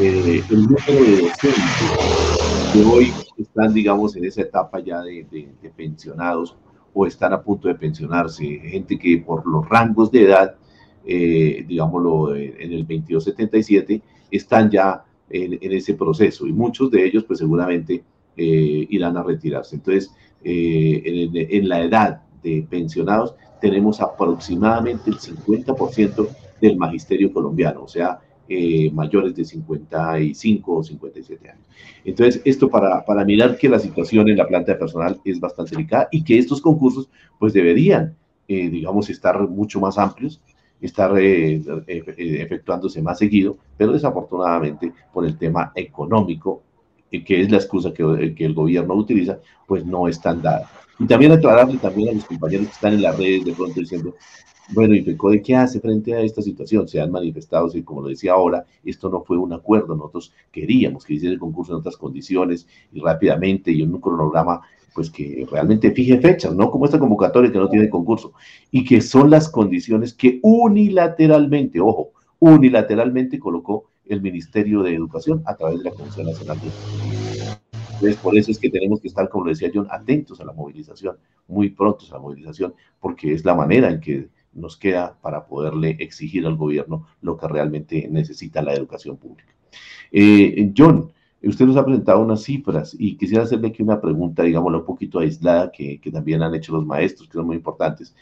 [0.00, 1.54] eh, el número de docentes
[2.72, 5.26] que hoy están, digamos, en esa etapa ya de,
[5.76, 6.56] pensionados
[6.92, 10.56] o están a punto de pensionarse, gente que por los rangos de edad,
[11.06, 17.38] eh, digámoslo, en el 2277, están ya en, ese proceso y muchos de ellos pues
[17.38, 18.02] seguramente
[18.36, 19.76] eh, irán a retirarse.
[19.76, 20.10] Entonces,
[20.42, 26.28] eh, en, en la edad de pensionados tenemos aproximadamente el 50%
[26.60, 31.64] del magisterio colombiano, o sea, eh, mayores de 55 o 57 años.
[32.04, 35.76] Entonces, esto para, para mirar que la situación en la planta de personal es bastante
[35.76, 37.08] delicada y que estos concursos
[37.38, 38.16] pues deberían,
[38.48, 40.42] digamos, estar mucho más amplios,
[40.80, 46.62] estar eh, eh, efectuándose más seguido, pero desafortunadamente por el tema económico,
[47.10, 50.70] que es la excusa que, que el gobierno utiliza, pues no están dadas.
[50.98, 54.14] Y también aclararle también a los compañeros que están en las redes de pronto diciendo,
[54.72, 56.86] bueno, ¿y FECODE qué hace frente a esta situación?
[56.86, 61.14] Se han manifestado, como lo decía ahora, esto no fue un acuerdo, nosotros queríamos que
[61.14, 64.60] hiciera el concurso en otras condiciones y rápidamente y en un cronograma
[64.94, 68.32] pues que realmente fije fechas, no como esta convocatoria que no tiene concurso,
[68.70, 75.54] y que son las condiciones que unilateralmente, ojo, unilateralmente colocó el Ministerio de Educación a
[75.54, 77.60] través de la Comisión Nacional de Educación.
[77.94, 81.16] Entonces, por eso es que tenemos que estar, como decía John, atentos a la movilización,
[81.48, 85.96] muy prontos a la movilización, porque es la manera en que nos queda para poderle
[86.00, 89.54] exigir al gobierno lo que realmente necesita la educación pública.
[90.10, 91.12] Eh, John,
[91.48, 95.18] usted nos ha presentado unas cifras y quisiera hacerle aquí una pregunta, digámoslo, un poquito
[95.18, 98.14] aislada, que, que también han hecho los maestros, que son muy importantes.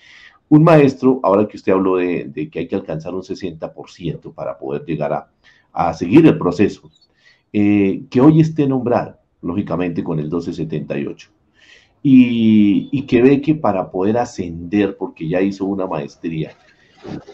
[0.48, 4.85] Un maestro, ahora que usted habló de, que hay que alcanzar un 60% para poder
[4.85, 5.31] llegar a,
[5.72, 6.90] a seguir el proceso,
[7.52, 11.31] eh, que hoy esté nombrado, lógicamente con el 1278.
[12.02, 16.52] Y, y, que ve que para poder ascender, porque ya hizo una maestría,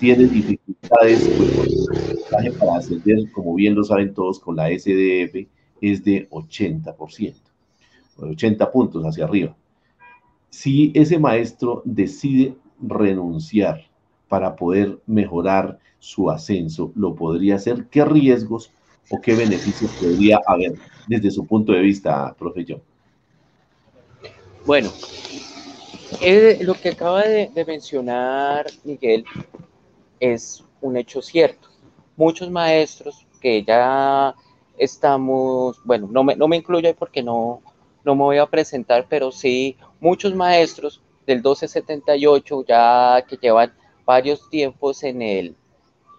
[0.01, 5.47] tiene dificultades, pues, para ascender, como bien lo saben todos, con la SDF
[5.93, 7.35] es de 80%,
[8.17, 9.57] 80 puntos hacia arriba.
[10.51, 13.87] Si ese maestro decide renunciar
[14.29, 17.87] para poder mejorar su ascenso, lo podría hacer.
[17.87, 18.71] ¿Qué riesgos
[19.11, 20.75] o qué beneficios podría haber
[21.09, 22.81] desde su punto de vista, profe?
[24.65, 24.91] Bueno,
[26.61, 29.25] lo que acaba de, mencionar Miguel
[30.21, 31.69] es un hecho cierto.
[32.17, 34.35] Muchos maestros que ya
[34.79, 37.63] estamos, bueno, no me, no me incluyo porque no,
[38.05, 43.73] no me voy a presentar, pero sí muchos maestros del 1278 ya que llevan
[44.05, 45.57] varios tiempos en el,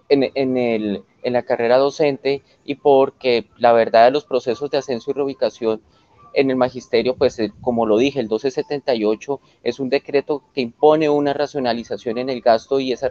[0.10, 4.78] en, en el, en la carrera docente y porque la verdad de los procesos de
[4.78, 5.82] ascenso y reubicación
[6.36, 11.34] en el magisterio, pues como lo dije, el 1278 es un decreto que impone una
[11.34, 13.10] racionalización en el gasto y esa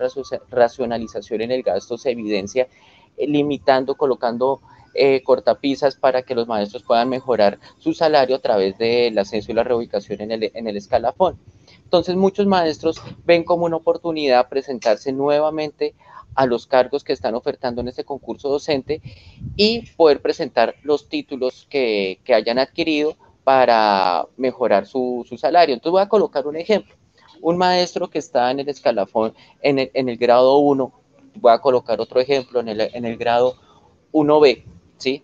[0.51, 2.69] racionalización en el gasto se evidencia
[3.17, 4.61] eh, limitando, colocando
[4.95, 9.55] eh, cortapisas para que los maestros puedan mejorar su salario a través del ascenso y
[9.55, 11.39] la reubicación en el, escalafón.
[11.83, 15.95] Entonces muchos maestros ven como una oportunidad presentarse nuevamente
[16.35, 19.01] a los cargos que están ofertando en este concurso docente
[19.57, 25.75] y poder presentar los títulos que, hayan adquirido para mejorar su, su, salario.
[25.75, 26.95] Entonces voy a colocar un ejemplo.
[27.41, 30.93] Un maestro que está en el escalafón, en el, en el grado 1,
[31.41, 33.57] voy a colocar otro ejemplo, en el, en el grado
[34.13, 34.65] 1B,
[34.99, 35.23] ¿sí?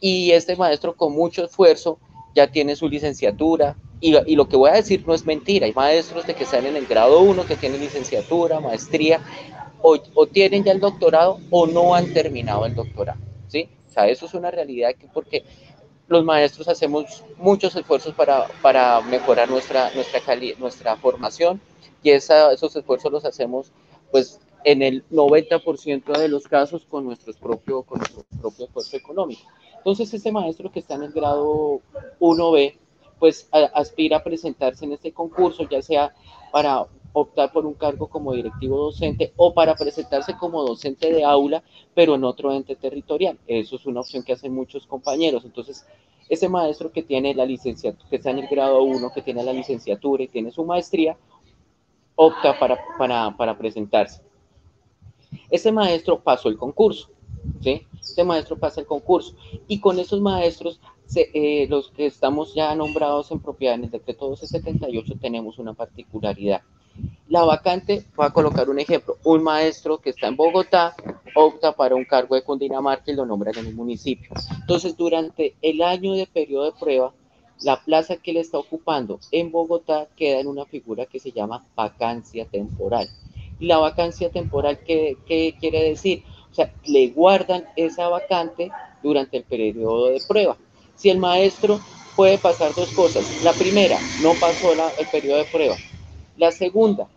[0.00, 1.98] Y este maestro con mucho esfuerzo
[2.34, 5.72] ya tiene su licenciatura, y, y, lo que voy a decir no es mentira, hay
[5.72, 9.20] maestros de que están en el grado 1 que tienen licenciatura, maestría,
[9.80, 13.68] o, o, tienen ya el doctorado o no han terminado el doctorado, ¿sí?
[13.88, 15.44] O sea, eso es una realidad que porque
[16.08, 20.20] los maestros hacemos muchos esfuerzos para, para mejorar nuestra, nuestra,
[20.58, 21.60] nuestra formación
[22.02, 23.72] y esa, esos esfuerzos los hacemos
[24.10, 29.42] pues en el 90% de los casos con, nuestros propio, con nuestro propio esfuerzo económico.
[29.76, 31.80] Entonces, ese maestro que está en el grado
[32.18, 32.74] 1B,
[33.18, 36.14] pues a, aspira a presentarse en este concurso, ya sea
[36.50, 41.62] para optar por un cargo como directivo docente o para presentarse como docente de aula,
[41.94, 43.38] pero en otro ente territorial.
[43.46, 45.44] Eso es una opción que hacen muchos compañeros.
[45.44, 45.86] Entonces,
[46.28, 49.52] ese maestro que tiene la licenciatura, que está en el grado 1, que tiene la
[49.52, 51.16] licenciatura y tiene su maestría,
[52.16, 54.23] opta para, para, para presentarse.
[55.50, 57.10] Ese maestro pasó el concurso,
[57.60, 57.86] ¿sí?
[58.00, 59.34] Ese maestro pasa el concurso
[59.66, 60.80] y con esos maestros
[61.16, 66.62] eh, los que estamos ya nombrados en propiedad en el decreto 1278 tenemos una particularidad.
[67.28, 70.94] La vacante, voy a colocar un ejemplo, un maestro que está en Bogotá
[71.34, 74.30] opta para un cargo de Cundinamarca y lo nombran en el municipio.
[74.60, 77.12] Entonces, durante el año de periodo de prueba,
[77.62, 81.64] la plaza que le está ocupando en Bogotá queda en una figura que se llama
[81.74, 83.08] vacancia temporal.
[83.60, 85.16] La vacancia temporal, ¿qué,
[85.60, 86.24] quiere decir?
[86.50, 88.70] O sea, le guardan esa vacante
[89.02, 90.56] durante el periodo de prueba.
[90.94, 91.80] Si el maestro
[92.16, 93.42] puede pasar dos cosas.
[93.42, 95.76] La primera, no pasó el periodo de prueba.
[96.36, 97.08] La segunda,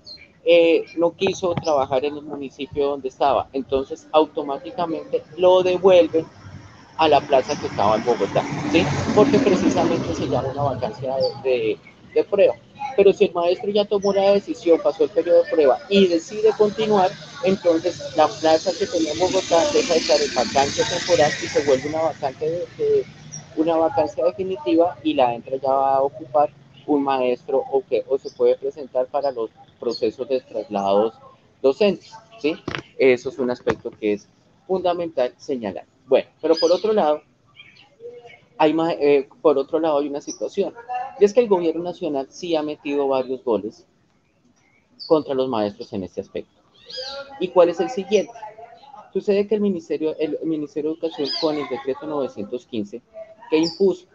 [0.45, 3.49] eh, no quiso trabajar en el municipio donde estaba.
[3.53, 6.25] Entonces, automáticamente lo devuelven
[6.97, 8.85] a la plaza que estaba en Bogotá, ¿sí?
[9.13, 11.77] Porque precisamente se llama una vacancia de
[12.23, 12.55] prueba.
[12.95, 16.49] Pero si el maestro ya tomó la decisión, pasó el periodo de prueba y decide
[16.57, 17.11] continuar,
[17.43, 21.63] entonces la plaza que tenía en Bogotá deja de estar en vacancia temporal y se
[21.63, 22.45] vuelve una vacante
[22.77, 23.05] de
[23.55, 26.49] una vacancia definitiva y la entra ya va a ocupar
[26.85, 29.49] un maestro o que o se puede presentar para los
[29.79, 31.13] procesos de traslados
[31.61, 32.55] docentes, ¿sí?
[32.97, 34.27] Eso es un aspecto que es
[34.65, 35.85] fundamental señalar.
[36.05, 37.21] Bueno, pero por otro lado,
[38.57, 40.73] hay eh, por otro lado hay una situación,
[41.19, 43.85] y es que el gobierno nacional sí ha metido varios goles
[45.07, 46.61] contra los maestros en este aspecto.
[47.39, 48.33] ¿Y cuál es el siguiente?
[49.13, 53.01] Sucede que el Ministerio, el Ministerio de Educación con el decreto 915
[53.49, 54.05] que impuso.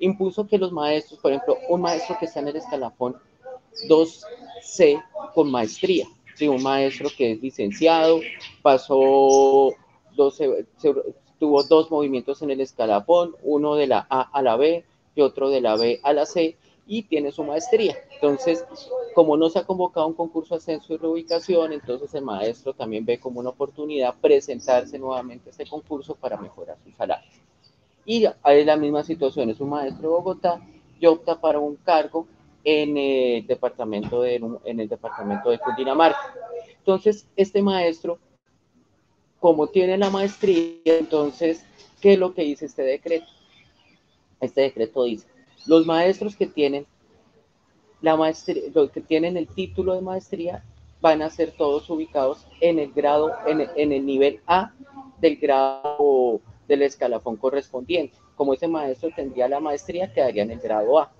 [0.00, 3.16] Impuso que los maestros, por ejemplo, un maestro que está en el escalafón
[3.88, 5.02] 2C
[5.34, 6.48] con maestría, ¿sí?
[6.48, 8.20] un maestro que es licenciado,
[8.62, 9.74] pasó
[10.16, 10.66] 12,
[11.38, 14.84] tuvo dos movimientos en el escalafón, uno de la A a la B
[15.14, 17.96] y otro de la B a la C, y tiene su maestría.
[18.14, 18.64] Entonces,
[19.14, 23.04] como no se ha convocado un concurso de ascenso y reubicación, entonces el maestro también
[23.04, 27.28] ve como una oportunidad presentarse nuevamente a este concurso para mejorar su salario.
[28.06, 30.62] Y hay la misma situación, es un maestro de Bogotá
[30.98, 32.26] y opta para un cargo
[32.64, 36.34] en el departamento de, en el departamento de Cundinamarca.
[36.78, 38.18] Entonces, este maestro,
[39.40, 41.64] como tiene la maestría, entonces,
[42.00, 43.26] ¿qué es lo que dice este decreto?
[44.40, 45.26] Este decreto dice,
[45.66, 46.86] los maestros que tienen
[48.00, 50.64] la maestría, los que tienen el título de maestría
[51.00, 54.72] van a ser todos ubicados en el grado, en, el nivel A
[55.20, 58.16] del grado del escalafón correspondiente.
[58.36, 61.12] Como ese maestro tendría la maestría, quedaría en el grado A.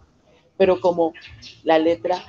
[0.57, 1.13] Pero como
[1.63, 2.23] la letra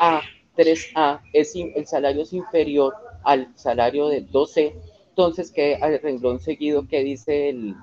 [0.00, 0.22] A,
[0.56, 2.94] 3A, es, el salario es inferior
[3.24, 4.74] al salario de 12,
[5.14, 7.76] entonces que al renglón seguido que dice el,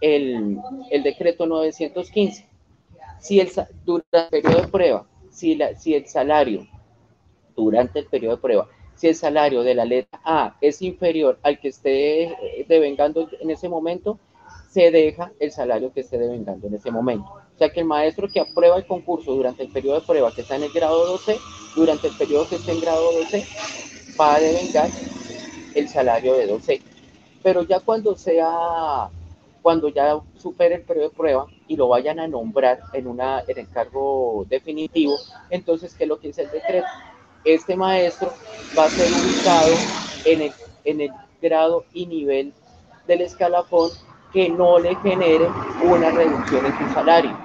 [0.00, 0.58] el,
[0.90, 2.48] el, decreto 915.
[3.20, 3.48] Si el,
[3.84, 6.66] durante el periodo de prueba, si, la, si el salario
[7.54, 11.58] durante el periodo de prueba si el salario de la letra A es inferior al
[11.58, 14.18] que esté eh, devengando en ese momento,
[14.70, 17.26] se deja el salario que esté devengando en ese momento.
[17.54, 20.42] O sea que el maestro que aprueba el concurso durante el periodo de prueba que
[20.42, 21.38] está en el grado 12,
[21.76, 23.46] durante el periodo que esté en grado 12,
[24.18, 24.88] va a devengar
[25.74, 26.82] el salario de 12.
[27.42, 29.08] Pero ya cuando sea,
[29.62, 33.58] cuando ya supere el periodo de prueba y lo vayan a nombrar en, una, en
[33.58, 35.16] el cargo definitivo,
[35.50, 36.86] entonces, ¿qué es lo que dice el decreto?
[37.44, 38.32] este maestro
[38.76, 39.74] va a ser ubicado
[40.24, 40.52] en el,
[40.84, 41.10] en el
[41.40, 42.52] grado y nivel
[43.06, 43.90] del escalafón
[44.32, 45.46] que no le genere
[45.84, 47.36] una reducción en su salario.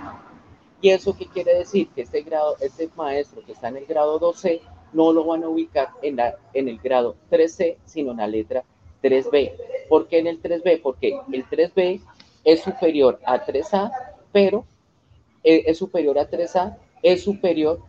[0.82, 1.90] ¿Y eso qué quiere decir?
[1.90, 4.62] Que este, grado, este maestro que está en el grado 2C
[4.94, 8.64] no lo van a ubicar en, la, en el grado 3C, sino en la letra
[9.04, 9.54] 3B.
[9.88, 10.82] ¿Por qué en el 3B?
[10.82, 12.02] Porque el 3B
[12.44, 13.92] es superior a 3A,
[14.32, 14.66] pero
[15.44, 17.80] eh, es superior a 3A, es superior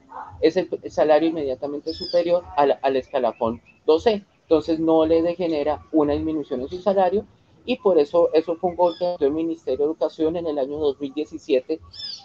[0.40, 4.24] es el, salario inmediatamente superior al, al escalafón 12.
[4.42, 7.24] Entonces no le degenera una disminución en su salario
[7.70, 11.78] y por eso eso fue un golpe del Ministerio de Educación en el año 2017.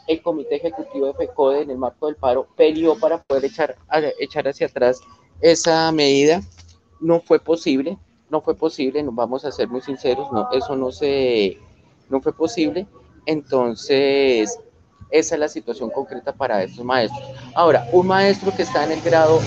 [0.07, 3.75] El Comité Ejecutivo de FECODE en el marco del paro peleó para poder echar,
[4.17, 5.01] echar hacia atrás
[5.41, 6.41] esa medida.
[6.99, 7.95] No fue posible,
[8.31, 11.59] no fue posible, nos vamos a ser muy sinceros, no, eso no se,
[12.09, 12.87] no fue posible.
[13.27, 14.59] Entonces,
[15.11, 17.21] esa es la situación concreta para estos maestros.
[17.53, 19.39] Ahora, un maestro que está en el grado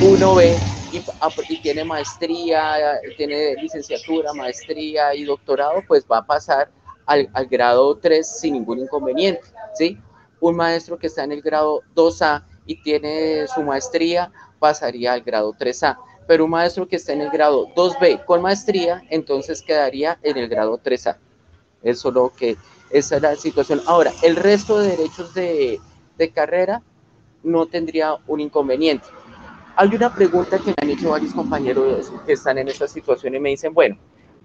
[0.00, 0.83] 1B
[1.48, 6.70] y, tiene maestría, tiene licenciatura, maestría y doctorado, pues va a pasar
[7.06, 9.42] al, grado 3 sin ningún inconveniente,
[9.74, 9.98] ¿sí?
[10.40, 15.52] Un maestro que está en el grado 2A y tiene su maestría pasaría al grado
[15.52, 15.98] 3A.
[16.26, 20.48] Pero un maestro que esté en el grado 2B con maestría, entonces quedaría en el
[20.48, 21.18] grado 3A.
[21.82, 22.56] Eso es lo que,
[22.90, 23.82] esa es la situación.
[23.86, 25.80] Ahora, el resto de derechos de,
[26.16, 26.80] de carrera
[27.42, 29.06] no tendría un inconveniente.
[29.76, 33.40] Hay una pregunta que me han hecho varios compañeros que están en esta situación y
[33.40, 33.98] me dicen, bueno,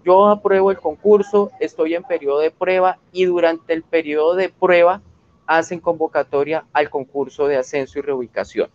[0.04, 5.04] yo apruebo el concurso, estoy en periodo de prueba y durante el periodo de prueba
[5.46, 8.72] hacen convocatoria al concurso de ascenso y reubicación.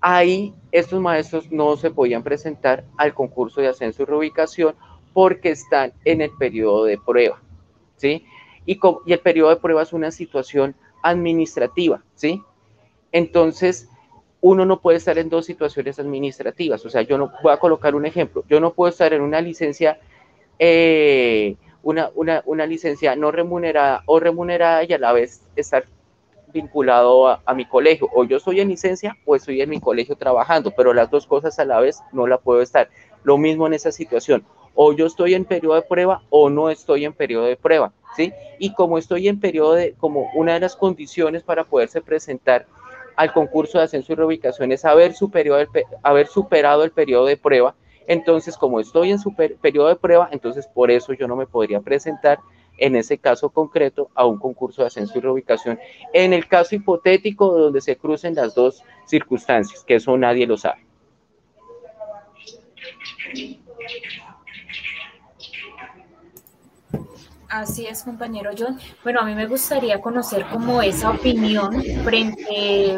[0.00, 4.76] Ahí estos maestros no se podían presentar al concurso de ascenso y reubicación
[5.12, 7.42] porque están en el periodo de prueba,
[7.96, 8.24] ¿sí?
[8.66, 12.40] Y, y el periodo de prueba es una situación administrativa, ¿sí?
[13.10, 13.88] Entonces,
[14.40, 16.84] uno no puede estar en dos situaciones administrativas.
[16.84, 18.44] O sea, yo no voy a colocar un ejemplo.
[18.48, 19.98] Yo no puedo estar en una licencia,
[20.58, 25.84] eh, una, una, licencia no remunerada o remunerada y a la vez estar
[26.52, 28.08] vinculado a, mi colegio.
[28.14, 31.58] O yo estoy en licencia o estoy en mi colegio trabajando, pero las dos cosas
[31.58, 32.88] a la vez no la puedo estar.
[33.22, 34.44] Lo mismo en esa situación.
[34.74, 37.92] O yo estoy en periodo de prueba o no estoy en periodo de prueba.
[38.16, 38.32] ¿sí?
[38.58, 42.66] Y como estoy en periodo de, como una de las condiciones para poderse presentar
[43.20, 45.12] al concurso de ascenso y reubicación es haber,
[46.02, 47.74] haber superado el periodo de prueba.
[48.06, 51.80] Entonces, como estoy en su periodo de prueba, entonces por eso yo no me podría
[51.80, 52.38] presentar
[52.78, 55.78] en ese caso concreto a un concurso de ascenso y reubicación.
[56.14, 60.80] En el caso hipotético donde se crucen las dos circunstancias, que eso nadie lo sabe.
[67.50, 68.78] Así es, compañero John.
[69.02, 72.96] Bueno, a mí me gustaría conocer como esa opinión frente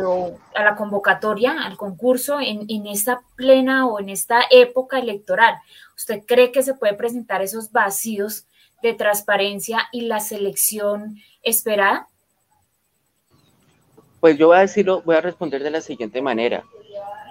[0.55, 5.55] a la convocatoria, al concurso, en, en, esta plena o en esta época electoral.
[5.97, 8.45] ¿Usted cree que se puede presentar esos vacíos
[8.83, 12.09] de transparencia y la selección esperada?
[14.21, 16.63] Pues yo voy a decirlo, voy a responder de la siguiente manera.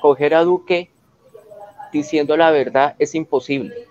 [0.02, 0.90] Coger a Duque
[1.94, 3.91] diciendo la verdad es imposible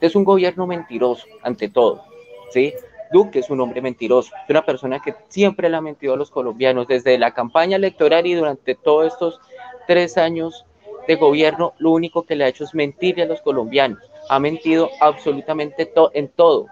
[0.00, 2.02] es un gobierno mentiroso, ante todo,
[2.50, 2.74] ¿sí?
[3.12, 6.30] Duque es un hombre mentiroso, es una persona que siempre le ha mentido a los
[6.30, 9.40] colombianos desde la campaña electoral y durante todos estos
[9.86, 10.66] tres años
[11.06, 14.90] de gobierno, lo único que le ha hecho es mentirle a los colombianos, ha mentido
[15.00, 16.66] absolutamente en todo.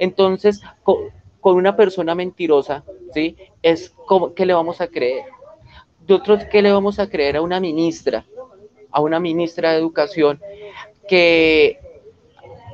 [0.00, 3.36] Entonces, con, una persona mentirosa, ¿sí?
[3.62, 5.24] Es como, ¿qué le vamos a creer?
[6.06, 8.26] Nosotros, ¿qué le vamos a creer a una ministra,
[8.90, 10.40] a una ministra de Educación
[11.08, 11.78] que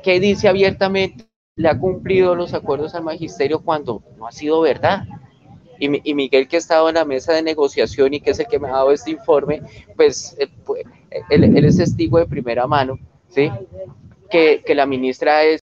[0.05, 1.25] que dice abiertamente
[1.55, 5.03] le ha cumplido los acuerdos al magisterio cuando no ha sido verdad.
[5.79, 8.59] Y, Miguel, que ha estado en la mesa de negociación y que es el que
[8.59, 9.61] me ha dado este informe,
[9.95, 10.83] pues, eh, pues
[11.29, 12.99] él, es testigo de primera mano,
[13.29, 13.49] ¿sí?
[14.29, 15.59] Que, que la ministra es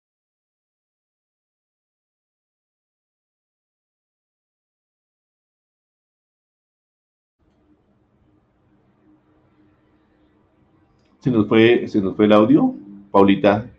[11.20, 12.74] ¿Se nos fue, se nos fue el audio,
[13.12, 13.70] Paulita?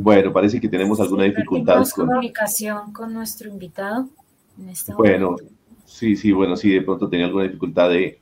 [0.00, 1.84] Bueno, parece que tenemos alguna dificultad.
[1.92, 4.08] con comunicación con nuestro invitado.
[4.56, 5.34] En este bueno,
[5.86, 8.20] sí, sí, bueno, sí, de pronto tenía alguna dificultad de,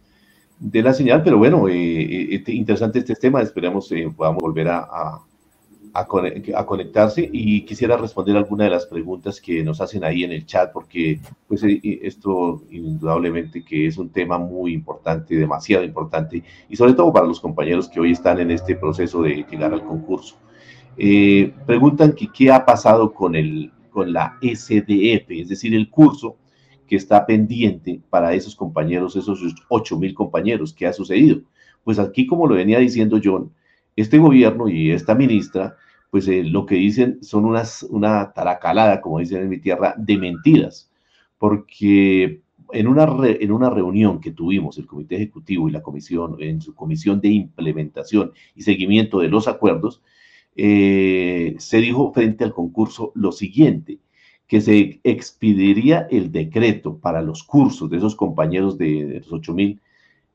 [0.83, 5.21] la señal, pero bueno, eh, eh, interesante este tema, esperamos eh, podamos volver a, a,
[5.93, 10.47] a, conectarse y quisiera responder alguna de las preguntas que nos hacen ahí en el
[10.47, 16.95] chat, porque pues esto indudablemente que es un tema muy importante, demasiado importante, y sobre
[16.95, 20.37] todo para los compañeros que hoy están en este proceso de llegar al concurso.
[20.99, 26.37] Eh, preguntan que qué ha pasado con, el, con la SDF, es decir, el curso
[26.87, 31.41] que está pendiente para esos compañeros, esos 8 mil compañeros, ¿qué ha sucedido?
[31.85, 33.53] Pues aquí, como lo venía diciendo John,
[33.95, 35.77] este gobierno y esta ministra,
[36.11, 40.17] pues eh, lo que dicen son unas, una taracalada, como dicen en mi tierra, de
[40.17, 40.91] mentiras,
[41.39, 42.41] porque
[42.73, 46.75] en una, en una reunión que tuvimos el Comité Ejecutivo y la Comisión, en su
[46.75, 50.03] Comisión de Implementación y Seguimiento de los Acuerdos,
[50.57, 53.99] eh, se dijo frente al concurso lo siguiente,
[54.47, 59.81] que se expediría el decreto para los cursos de esos compañeros de, los 8 mil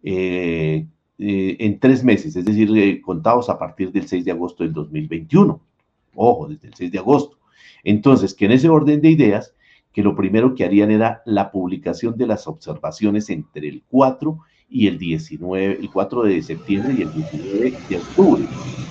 [0.03, 0.86] eh,
[1.17, 5.59] eh, en tres meses, es decir, contados a partir del 6 de agosto del 2021.
[6.15, 7.38] Ojo, desde el 6 de agosto.
[7.84, 9.55] Entonces, que en ese orden de ideas,
[9.93, 14.39] que lo primero que harían era la publicación de las observaciones entre el 4
[14.72, 18.43] y el 19, el 4 de septiembre y el 19 de octubre.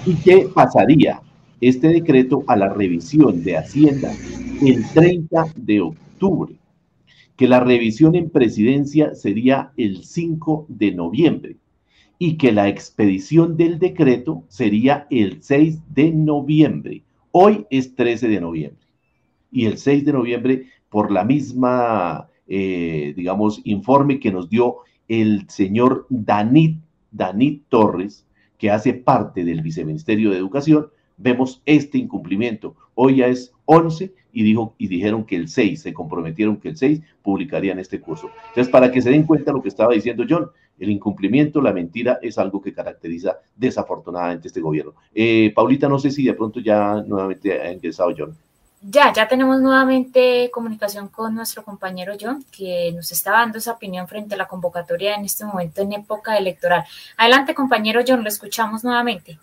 [0.07, 1.21] ¿Y qué pasaría?
[1.61, 4.13] Este decreto a la revisión de Hacienda
[4.63, 6.55] el 30 de octubre,
[7.37, 11.57] que la revisión en presidencia sería el 5 de noviembre
[12.19, 17.03] y que la expedición del decreto sería el 6 de noviembre.
[17.33, 18.87] Hoy es 13 de noviembre
[19.51, 24.79] y el 6 de noviembre por la misma, eh, digamos, informe que nos dio
[25.11, 26.79] el señor Danit,
[27.11, 28.25] Danit Torres,
[28.59, 30.87] que hace parte del Viceministerio de Educación,
[31.17, 32.77] vemos este incumplimiento.
[32.95, 36.77] Hoy ya es 11 y, dijo, y dijeron que el 6, se comprometieron que el
[36.77, 38.31] 6 publicarían este curso.
[38.51, 40.49] Entonces, para que se den cuenta lo que estaba diciendo John,
[40.79, 44.95] el incumplimiento, la mentira es algo que caracteriza desafortunadamente este gobierno.
[45.13, 48.37] Eh, Paulita, no sé si de pronto ya nuevamente ha ingresado John.
[48.83, 54.09] Ya, ya tenemos nuevamente comunicación con nuestro compañero John, que nos está dando esa opinión
[54.09, 56.85] frente a la convocatoria en este momento en época electoral.
[57.19, 59.39] Adelante, compañero John, lo escuchamos nuevamente.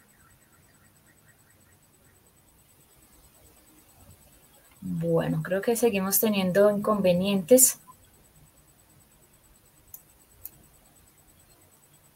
[4.81, 7.79] Bueno, creo que seguimos teniendo inconvenientes.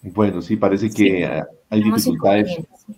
[0.02, 2.56] Bueno, sí, parece que hay dificultades.
[2.56, 2.96] Sí,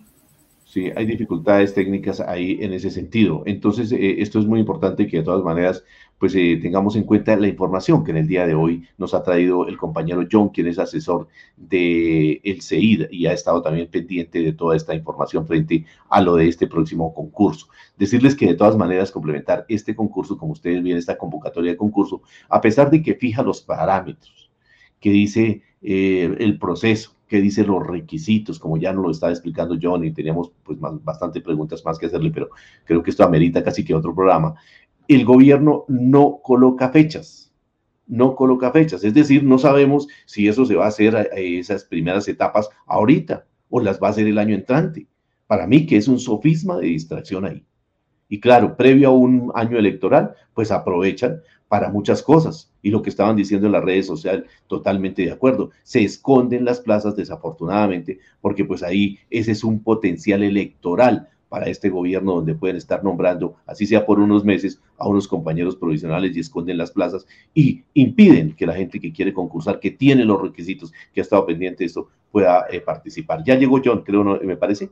[0.76, 3.42] hay dificultades técnicas ahí en ese sentido.
[3.46, 5.84] Entonces, eh, esto es muy importante que de todas maneras,
[6.18, 9.22] pues eh, tengamos en cuenta la información que en el día de hoy nos ha
[9.22, 11.28] traído el compañero John, quien es asesor
[11.70, 16.48] el CEID y ha estado también pendiente de toda esta información frente a lo de
[16.48, 17.68] este próximo concurso.
[17.96, 22.22] Decirles que de todas maneras complementar este concurso, como ustedes ven, esta convocatoria de concurso,
[22.48, 24.50] a pesar de que fija los parámetros,
[25.00, 29.78] que dice eh, el proceso, que dice los requisitos, como ya nos lo estaba explicando
[29.80, 32.50] John y teníamos pues bastante preguntas más que hacerle, pero
[32.84, 34.54] creo que esto amerita casi que otro programa.
[35.08, 37.52] El gobierno no coloca fechas,
[38.06, 41.84] no coloca fechas, es decir, no sabemos si eso se va a hacer a esas
[41.84, 45.06] primeras etapas ahorita o las va a hacer el año entrante.
[45.46, 47.64] Para mí que es un sofisma de distracción ahí.
[48.28, 52.70] Y claro, previo a un año electoral, pues aprovechan para muchas cosas.
[52.82, 55.70] Y lo que estaban diciendo en las redes sociales, totalmente de acuerdo.
[55.82, 61.88] Se esconden las plazas, desafortunadamente, porque pues ahí ese es un potencial electoral para este
[61.88, 66.40] gobierno donde pueden estar nombrando, así sea por unos meses, a unos compañeros provisionales y
[66.40, 70.92] esconden las plazas y impiden que la gente que quiere concursar, que tiene los requisitos,
[71.12, 73.44] que ha estado pendiente de esto, pueda eh, participar.
[73.44, 74.90] Ya llegó John, creo, me parece.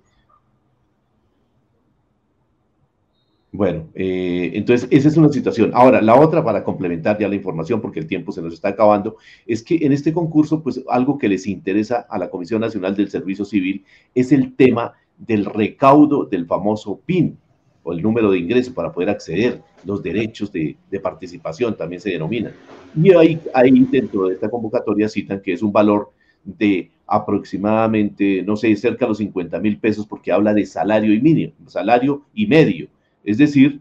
[3.55, 5.72] Bueno, eh, entonces esa es una situación.
[5.74, 9.18] Ahora, la otra para complementar ya la información, porque el tiempo se nos está acabando,
[9.46, 13.11] es que en este concurso, pues algo que les interesa a la Comisión Nacional del
[13.11, 13.84] Servicio Civil
[14.14, 17.36] es el tema del recaudo del famoso PIN
[17.82, 22.53] o el número de ingreso para poder acceder, los derechos de, participación también se denominan.
[22.96, 26.11] Y ahí, ahí dentro de esta convocatoria citan que es un valor
[26.42, 31.20] de aproximadamente, no sé, cerca de los 50 mil pesos porque habla de salario y
[31.20, 32.88] mínimo, salario y medio
[33.25, 33.81] es decir,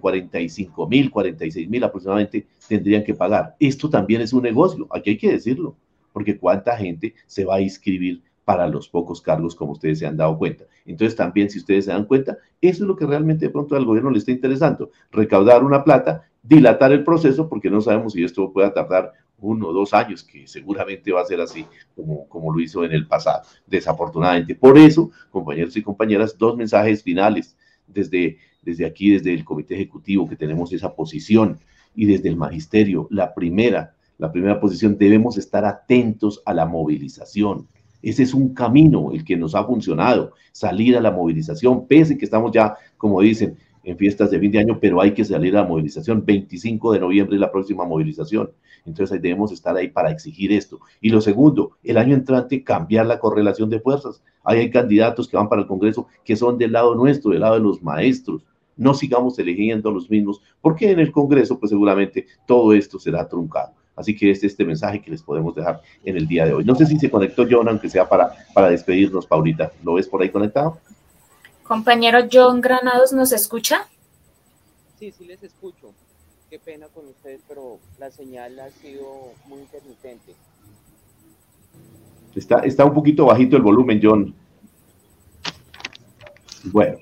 [0.00, 3.56] 45 eh, mil, 46 mil aproximadamente tendrían que pagar.
[3.58, 5.76] Esto también es un negocio, aquí hay que decirlo,
[6.12, 10.16] porque cuánta gente se va a inscribir para los pocos cargos como ustedes se han
[10.16, 10.64] dado cuenta.
[10.84, 13.84] Entonces también si ustedes se dan cuenta, eso es lo que realmente de pronto al
[13.84, 18.52] gobierno le está interesando, recaudar una plata, dilatar el proceso, porque no sabemos si esto
[18.52, 22.60] pueda tardar uno o dos años, que seguramente va a ser así como, como lo
[22.60, 24.54] hizo en el pasado, desafortunadamente.
[24.54, 27.56] Por eso, compañeros y compañeras, dos mensajes finales
[27.86, 31.58] desde desde aquí, desde el comité ejecutivo, que tenemos esa posición,
[31.94, 37.68] y desde el magisterio, la primera, la primera posición, debemos estar atentos a la movilización.
[38.02, 42.24] Ese es un camino el que nos ha funcionado, salir a la movilización, pese que
[42.24, 45.62] estamos ya, como dicen, en fiestas de fin de año, pero hay que salir a
[45.62, 46.24] la movilización.
[46.26, 48.50] 25 de noviembre es la próxima movilización.
[48.84, 50.80] Entonces debemos estar ahí para exigir esto.
[51.00, 54.22] Y lo segundo, el año entrante cambiar la correlación de fuerzas.
[54.42, 57.60] Hay candidatos que van para el Congreso que son del lado nuestro, del lado de
[57.60, 58.44] los maestros,
[58.76, 63.72] no sigamos eligiendo los mismos, porque en el Congreso, pues seguramente todo esto será truncado.
[63.96, 66.64] Así que este es este mensaje que les podemos dejar en el día de hoy.
[66.64, 69.72] No sé si se conectó John, aunque sea para, para despedirnos, Paulita.
[69.82, 70.78] ¿Lo ves por ahí conectado?
[71.62, 73.88] Compañero John Granados, ¿nos escucha?
[74.98, 75.92] Sí, sí les escucho.
[76.50, 80.34] Qué pena con ustedes, pero la señal ha sido muy intermitente.
[82.34, 84.34] Está, está un poquito bajito el volumen, John.
[86.64, 86.98] Bueno,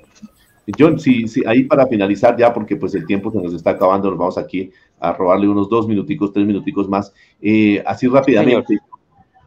[0.78, 4.10] John, sí, sí, ahí para finalizar ya, porque pues el tiempo se nos está acabando,
[4.10, 7.12] nos vamos aquí a robarle unos dos minuticos, tres minuticos más.
[7.40, 8.78] Eh, así rápidamente,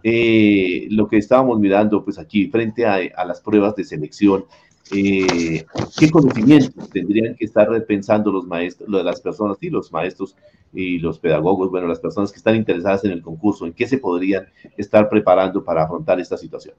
[0.03, 4.45] eh, lo que estábamos mirando pues aquí frente a, las pruebas de selección,
[4.91, 5.65] eh,
[5.97, 10.35] ¿qué conocimientos tendrían que estar pensando los maestros, las personas, y los maestros
[10.73, 13.97] y los pedagogos, bueno, las personas que están interesadas en el concurso, en qué se
[13.97, 14.45] podrían
[14.77, 16.75] estar preparando para afrontar esta situación?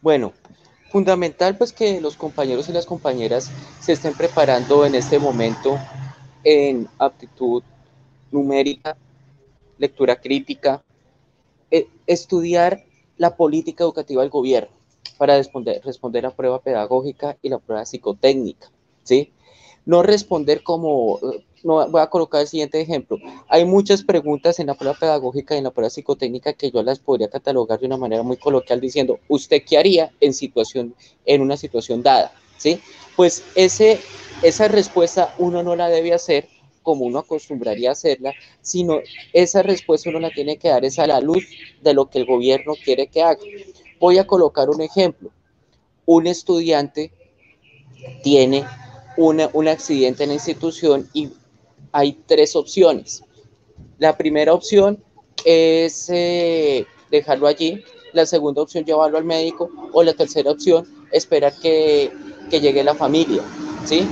[0.00, 0.32] Bueno,
[0.90, 5.78] Fundamental pues que los compañeros y las compañeras se estén preparando en este momento
[6.44, 7.62] en aptitud
[8.30, 8.96] numérica,
[9.76, 10.82] lectura crítica,
[11.70, 12.84] eh, estudiar
[13.18, 14.70] la política educativa del gobierno
[15.18, 18.70] para responder, responder la prueba pedagógica y la prueba psicotécnica,
[19.02, 19.32] ¿sí?
[19.88, 21.18] No responder como
[21.64, 23.16] no, voy a colocar el siguiente ejemplo.
[23.48, 26.98] Hay muchas preguntas en la prueba pedagógica y en la prueba psicotécnica que yo las
[26.98, 31.56] podría catalogar de una manera muy coloquial diciendo, ¿usted qué haría en, situación, en una
[31.56, 32.34] situación dada?
[32.58, 32.82] ¿Sí?
[33.16, 33.98] Pues ese,
[34.42, 36.48] esa respuesta uno no la debe hacer
[36.82, 39.00] como uno acostumbraría a hacerla, sino
[39.32, 41.46] esa respuesta uno la tiene que dar es a la luz
[41.80, 43.40] de lo que el gobierno quiere que haga.
[43.98, 45.30] Voy a colocar un ejemplo.
[46.04, 47.10] Un estudiante
[48.22, 48.64] tiene
[49.18, 51.30] un accidente en la institución y
[51.92, 53.22] hay tres opciones.
[53.98, 55.02] La primera opción
[55.44, 61.54] es eh, dejarlo allí, la segunda opción llevarlo al médico o la tercera opción esperar
[61.60, 62.12] que,
[62.50, 63.42] que llegue la familia,
[63.84, 64.06] ¿sí?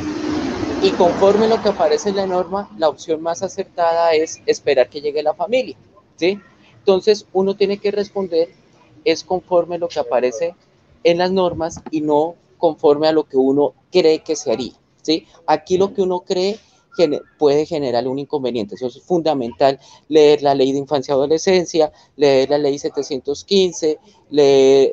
[0.82, 5.00] Y conforme lo que aparece en la norma, la opción más acertada es esperar que
[5.00, 5.76] llegue la familia,
[6.16, 6.40] ¿sí?
[6.78, 8.48] Entonces, uno tiene que responder
[9.06, 10.54] es conforme lo que aparece
[11.04, 14.72] en las normas y no conforme a lo que uno cree que se haría,
[15.06, 15.26] ¿sí?
[15.46, 16.58] Aquí lo que uno cree
[17.38, 18.74] puede generar un inconveniente.
[18.74, 19.78] Eso es fundamental,
[20.08, 23.98] leer la ley de infancia y adolescencia, leer la ley 715,
[24.30, 24.92] leer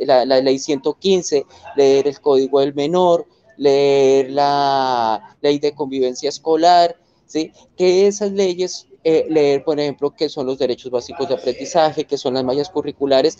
[0.00, 1.44] la, la ley 115,
[1.76, 3.26] leer el código del menor,
[3.56, 7.52] leer la ley de convivencia escolar, ¿sí?
[7.76, 12.18] que esas leyes, eh, leer, por ejemplo, qué son los derechos básicos de aprendizaje, qué
[12.18, 13.38] son las mallas curriculares,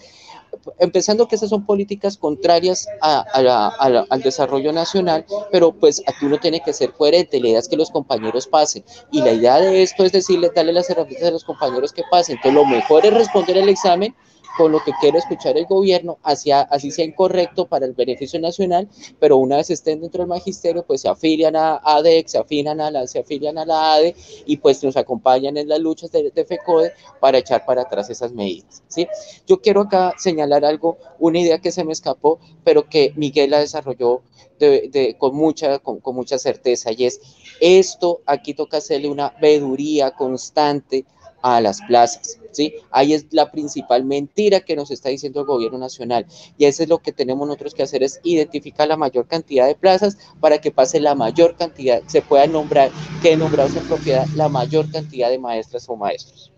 [0.78, 6.72] empezando que esas son políticas contrarias al desarrollo nacional, pero pues aquí uno tiene que
[6.72, 10.12] ser coherente, la idea es que los compañeros pasen, y la idea de esto es
[10.12, 13.68] decirle, darle las herramientas a los compañeros que pasen, entonces lo mejor es responder el
[13.68, 14.14] examen
[14.56, 18.88] con lo que quiere escuchar el gobierno, hacia, así sea incorrecto para el beneficio nacional,
[19.18, 22.90] pero una vez estén dentro del magisterio, pues se afilian a ADEC, se, afilian a
[22.90, 24.14] la, se afilian a la ADE
[24.46, 28.82] y pues nos acompañan en las luchas de, FECODE para echar para atrás esas medidas.
[28.88, 29.06] ¿sí?
[29.46, 33.60] Yo quiero acá señalar algo, una idea que se me escapó, pero que Miguel la
[33.60, 34.22] desarrolló
[34.58, 37.20] de, con, mucha, con, con mucha certeza, y es
[37.60, 41.04] esto, aquí toca hacerle una veeduría constante
[41.42, 42.38] a las plazas.
[42.52, 42.74] ¿sí?
[42.90, 46.26] Ahí es la principal mentira que nos está diciendo el gobierno nacional.
[46.58, 49.74] Y eso es lo que tenemos nosotros que hacer, es identificar la mayor cantidad de
[49.74, 52.90] plazas para que pase la mayor cantidad, se pueda nombrar,
[53.22, 56.52] que nombrados en propiedad, la mayor cantidad de maestras o maestros.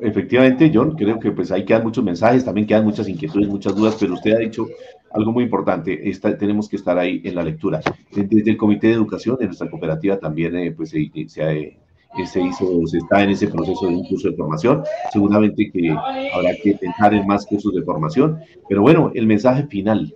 [0.00, 3.96] Efectivamente, John, creo que pues ahí quedan muchos mensajes, también quedan muchas inquietudes, muchas dudas,
[3.98, 4.66] pero usted ha dicho
[5.12, 5.98] algo muy importante,
[6.38, 7.80] tenemos que estar ahí en la lectura.
[8.10, 11.78] Desde el Comité de Educación de nuestra cooperativa también eh, pues, se, se,
[12.22, 14.82] ha se hizo, se está en ese proceso de un curso de formación.
[15.12, 15.90] Seguramente que
[16.32, 18.38] habrá que pensar en más cursos de formación.
[18.68, 20.14] Pero bueno, el mensaje final,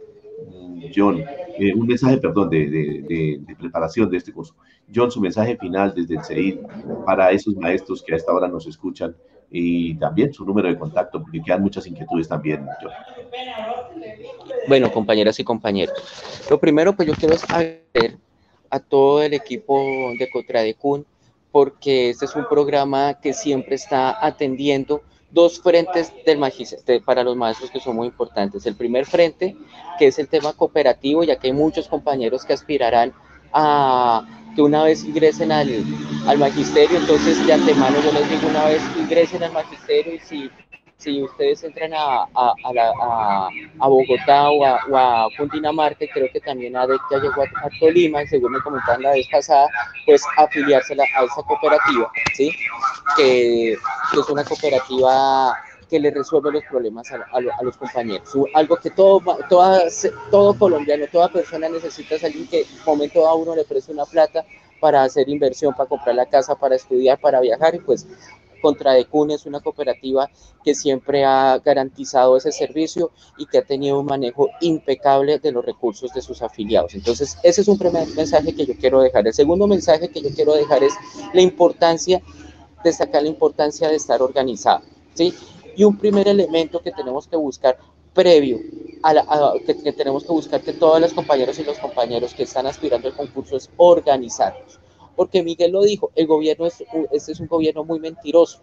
[0.94, 1.22] John,
[1.58, 4.54] eh, un mensaje, perdón, de, de, de, preparación de este curso.
[4.92, 6.58] John, su mensaje final desde el CEID
[7.04, 9.14] para esos maestros que a esta hora nos escuchan
[9.50, 12.92] y también su número de contacto, porque quedan muchas inquietudes también, John.
[14.68, 15.94] Bueno, compañeras y compañeros,
[16.48, 18.16] lo primero pues yo quiero agradecer
[18.70, 19.78] a todo el equipo
[20.18, 21.04] de Contradecun
[21.52, 27.36] porque este es un programa que siempre está atendiendo dos frentes del magisterio para los
[27.36, 28.66] maestros que son muy importantes.
[28.66, 29.56] El primer frente,
[29.98, 33.12] que es el tema cooperativo, ya que hay muchos compañeros que aspirarán
[33.52, 35.84] a que una vez ingresen al,
[36.26, 40.50] al magisterio, entonces de antemano yo les digo una vez ingresen al magisterio y si
[41.00, 43.48] si ustedes entran a, a, a,
[43.80, 48.52] a Bogotá o a, o Cundinamarca, creo que también ADEC ya llegó a, Tolima, según
[48.52, 49.66] me comentaban la vez pasada,
[50.04, 52.50] pues afiliarse a, esa cooperativa, ¿sí?
[53.16, 55.56] Que, es una cooperativa
[55.88, 58.28] que le resuelve los problemas a, los compañeros.
[58.54, 59.82] Algo que todo, toda,
[60.30, 64.44] todo colombiano, toda persona necesita es alguien que momento a uno le preste una plata
[64.80, 68.06] para hacer inversión, para comprar la casa, para estudiar, para viajar, y pues
[68.60, 70.30] contra Decun es una cooperativa
[70.64, 75.64] que siempre ha garantizado ese servicio y que ha tenido un manejo impecable de los
[75.64, 76.94] recursos de sus afiliados.
[76.94, 79.26] Entonces, ese es un primer mensaje que yo quiero dejar.
[79.26, 80.92] El segundo mensaje que yo quiero dejar es
[81.32, 82.20] la importancia,
[82.84, 84.82] destacar la importancia de estar organizado,
[85.14, 85.34] ¿sí?
[85.76, 87.78] Y un primer elemento que tenemos que buscar
[88.12, 88.58] previo
[89.02, 92.66] a, la, que, tenemos que buscar que todas las compañeras y los compañeros que están
[92.66, 94.79] aspirando al concurso es organizarnos
[95.20, 98.62] porque Miguel lo dijo, el gobierno es, este es un gobierno muy mentiroso.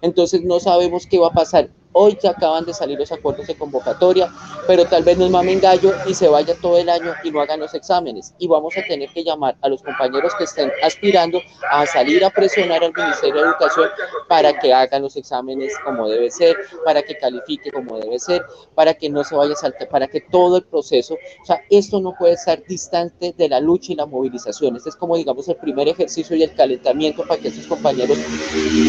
[0.00, 1.68] Entonces no sabemos qué va a pasar.
[1.92, 4.30] Hoy ya acaban de salir los acuerdos de convocatoria,
[4.66, 7.60] pero tal vez nos mamen gallo y se vaya todo el año y no hagan
[7.60, 8.34] los exámenes.
[8.38, 12.30] Y vamos a tener que llamar a los compañeros que estén aspirando a salir a
[12.30, 13.88] presionar al Ministerio de Educación
[14.28, 18.94] para que hagan los exámenes como debe ser, para que califique como debe ser, para
[18.94, 22.14] que no se vaya a saltar, para que todo el proceso, o sea, esto no
[22.18, 24.76] puede estar distante de la lucha y la movilización.
[24.76, 28.18] Este es como, digamos, el primer ejercicio y el calentamiento para que estos compañeros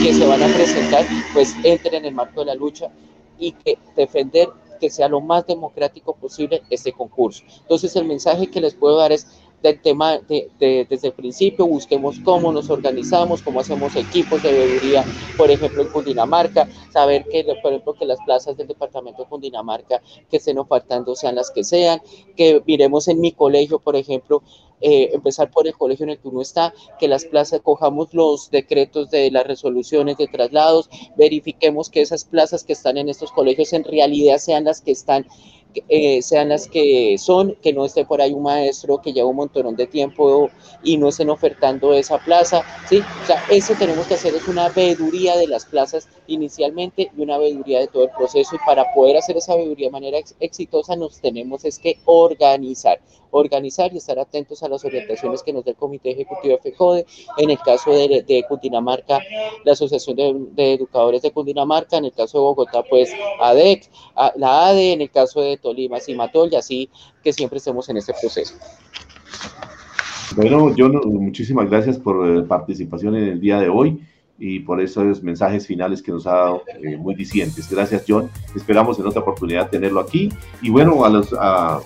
[0.04, 2.92] que se van a presentar, pues entren en el marco de la lucha
[3.40, 7.44] y que defender que sea lo más democrático posible este concurso.
[7.62, 9.28] Entonces el mensaje que les puedo dar es
[9.62, 10.50] del tema de,
[10.90, 15.04] desde el principio, busquemos cómo nos organizamos, cómo hacemos equipos de veeduría,
[15.38, 20.02] por ejemplo, en Cundinamarca, saber que, por ejemplo, que las plazas del departamento de Cundinamarca
[20.30, 22.02] que estén ofertando sean las que sean,
[22.36, 24.44] que miremos en mi colegio, por ejemplo,
[24.82, 28.50] eh, empezar por el colegio en el que uno está, que las plazas cojamos los
[28.50, 33.74] decretos de las resoluciones de traslados, verifiquemos que esas plazas que están en estos colegios
[33.74, 35.28] en realidad sean las que están
[35.88, 39.36] eh, sean las que son, que no esté por ahí un maestro que lleva un
[39.36, 40.50] montón de tiempo
[40.84, 43.02] y no estén ofertando esa plaza, ¿sí?
[43.24, 47.38] O sea, eso tenemos que hacer es una veeduría de las plazas inicialmente y una
[47.38, 51.20] veeduría de todo el proceso y para poder hacer esa veeduría de manera exitosa nos
[51.20, 53.00] tenemos es que organizar,
[53.32, 57.06] organizar y estar atentos a las orientaciones que nos da el Comité Ejecutivo de FECODE,
[57.38, 59.20] en el caso de, de Cundinamarca,
[59.64, 60.16] la Asociación
[60.56, 63.90] de, Educadores de Cundinamarca, en el caso de Bogotá, pues ADEC,
[64.36, 66.90] la ADE, en el caso de Tolima, Simatol, y así
[67.24, 68.56] que siempre estemos en este proceso.
[70.36, 74.00] Bueno, John, muchísimas gracias por eh, participación en el día de hoy
[74.38, 77.70] y por esos mensajes finales que nos ha dado eh, muy dicientes.
[77.70, 78.30] Gracias, John.
[78.56, 80.30] Esperamos en otra oportunidad tenerlo aquí.
[80.62, 81.34] Y bueno, a los,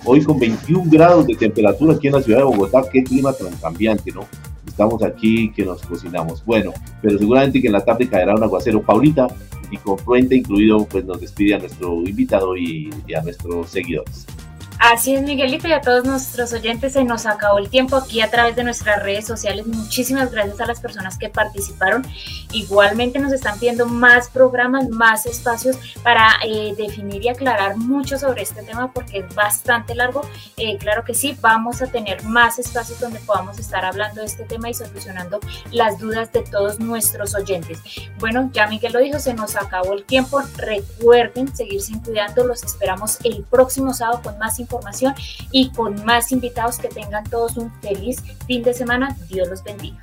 [0.06, 3.56] hoy con 21 grados de temperatura aquí en la ciudad de Bogotá, qué clima tan
[3.56, 4.28] cambiante, ¿no?
[4.68, 6.44] Estamos aquí que nos cocinamos.
[6.46, 8.82] Bueno, pero seguramente que en la tarde caerá un aguacero.
[8.82, 9.28] Paulita,
[9.74, 14.26] y con puente incluido, pues nos despide a nuestro invitado y a nuestros seguidores.
[14.84, 18.30] Así es, Miguelito, y a todos nuestros oyentes se nos acabó el tiempo aquí a
[18.30, 19.66] través de nuestras redes sociales.
[19.66, 22.06] Muchísimas gracias a las personas que participaron.
[22.52, 28.42] Igualmente nos están pidiendo más programas, más espacios para eh, definir y aclarar mucho sobre
[28.42, 30.28] este tema porque es bastante largo.
[30.58, 34.44] Eh, claro que sí, vamos a tener más espacios donde podamos estar hablando de este
[34.44, 35.40] tema y solucionando
[35.72, 37.80] las dudas de todos nuestros oyentes.
[38.20, 40.42] Bueno, ya Miguel lo dijo, se nos acabó el tiempo.
[40.58, 42.44] Recuerden seguirse cuidando.
[42.44, 45.14] Los esperamos el próximo sábado con más información información
[45.52, 49.16] y con más invitados que tengan todos un feliz fin de semana.
[49.30, 50.00] Dios los bendiga.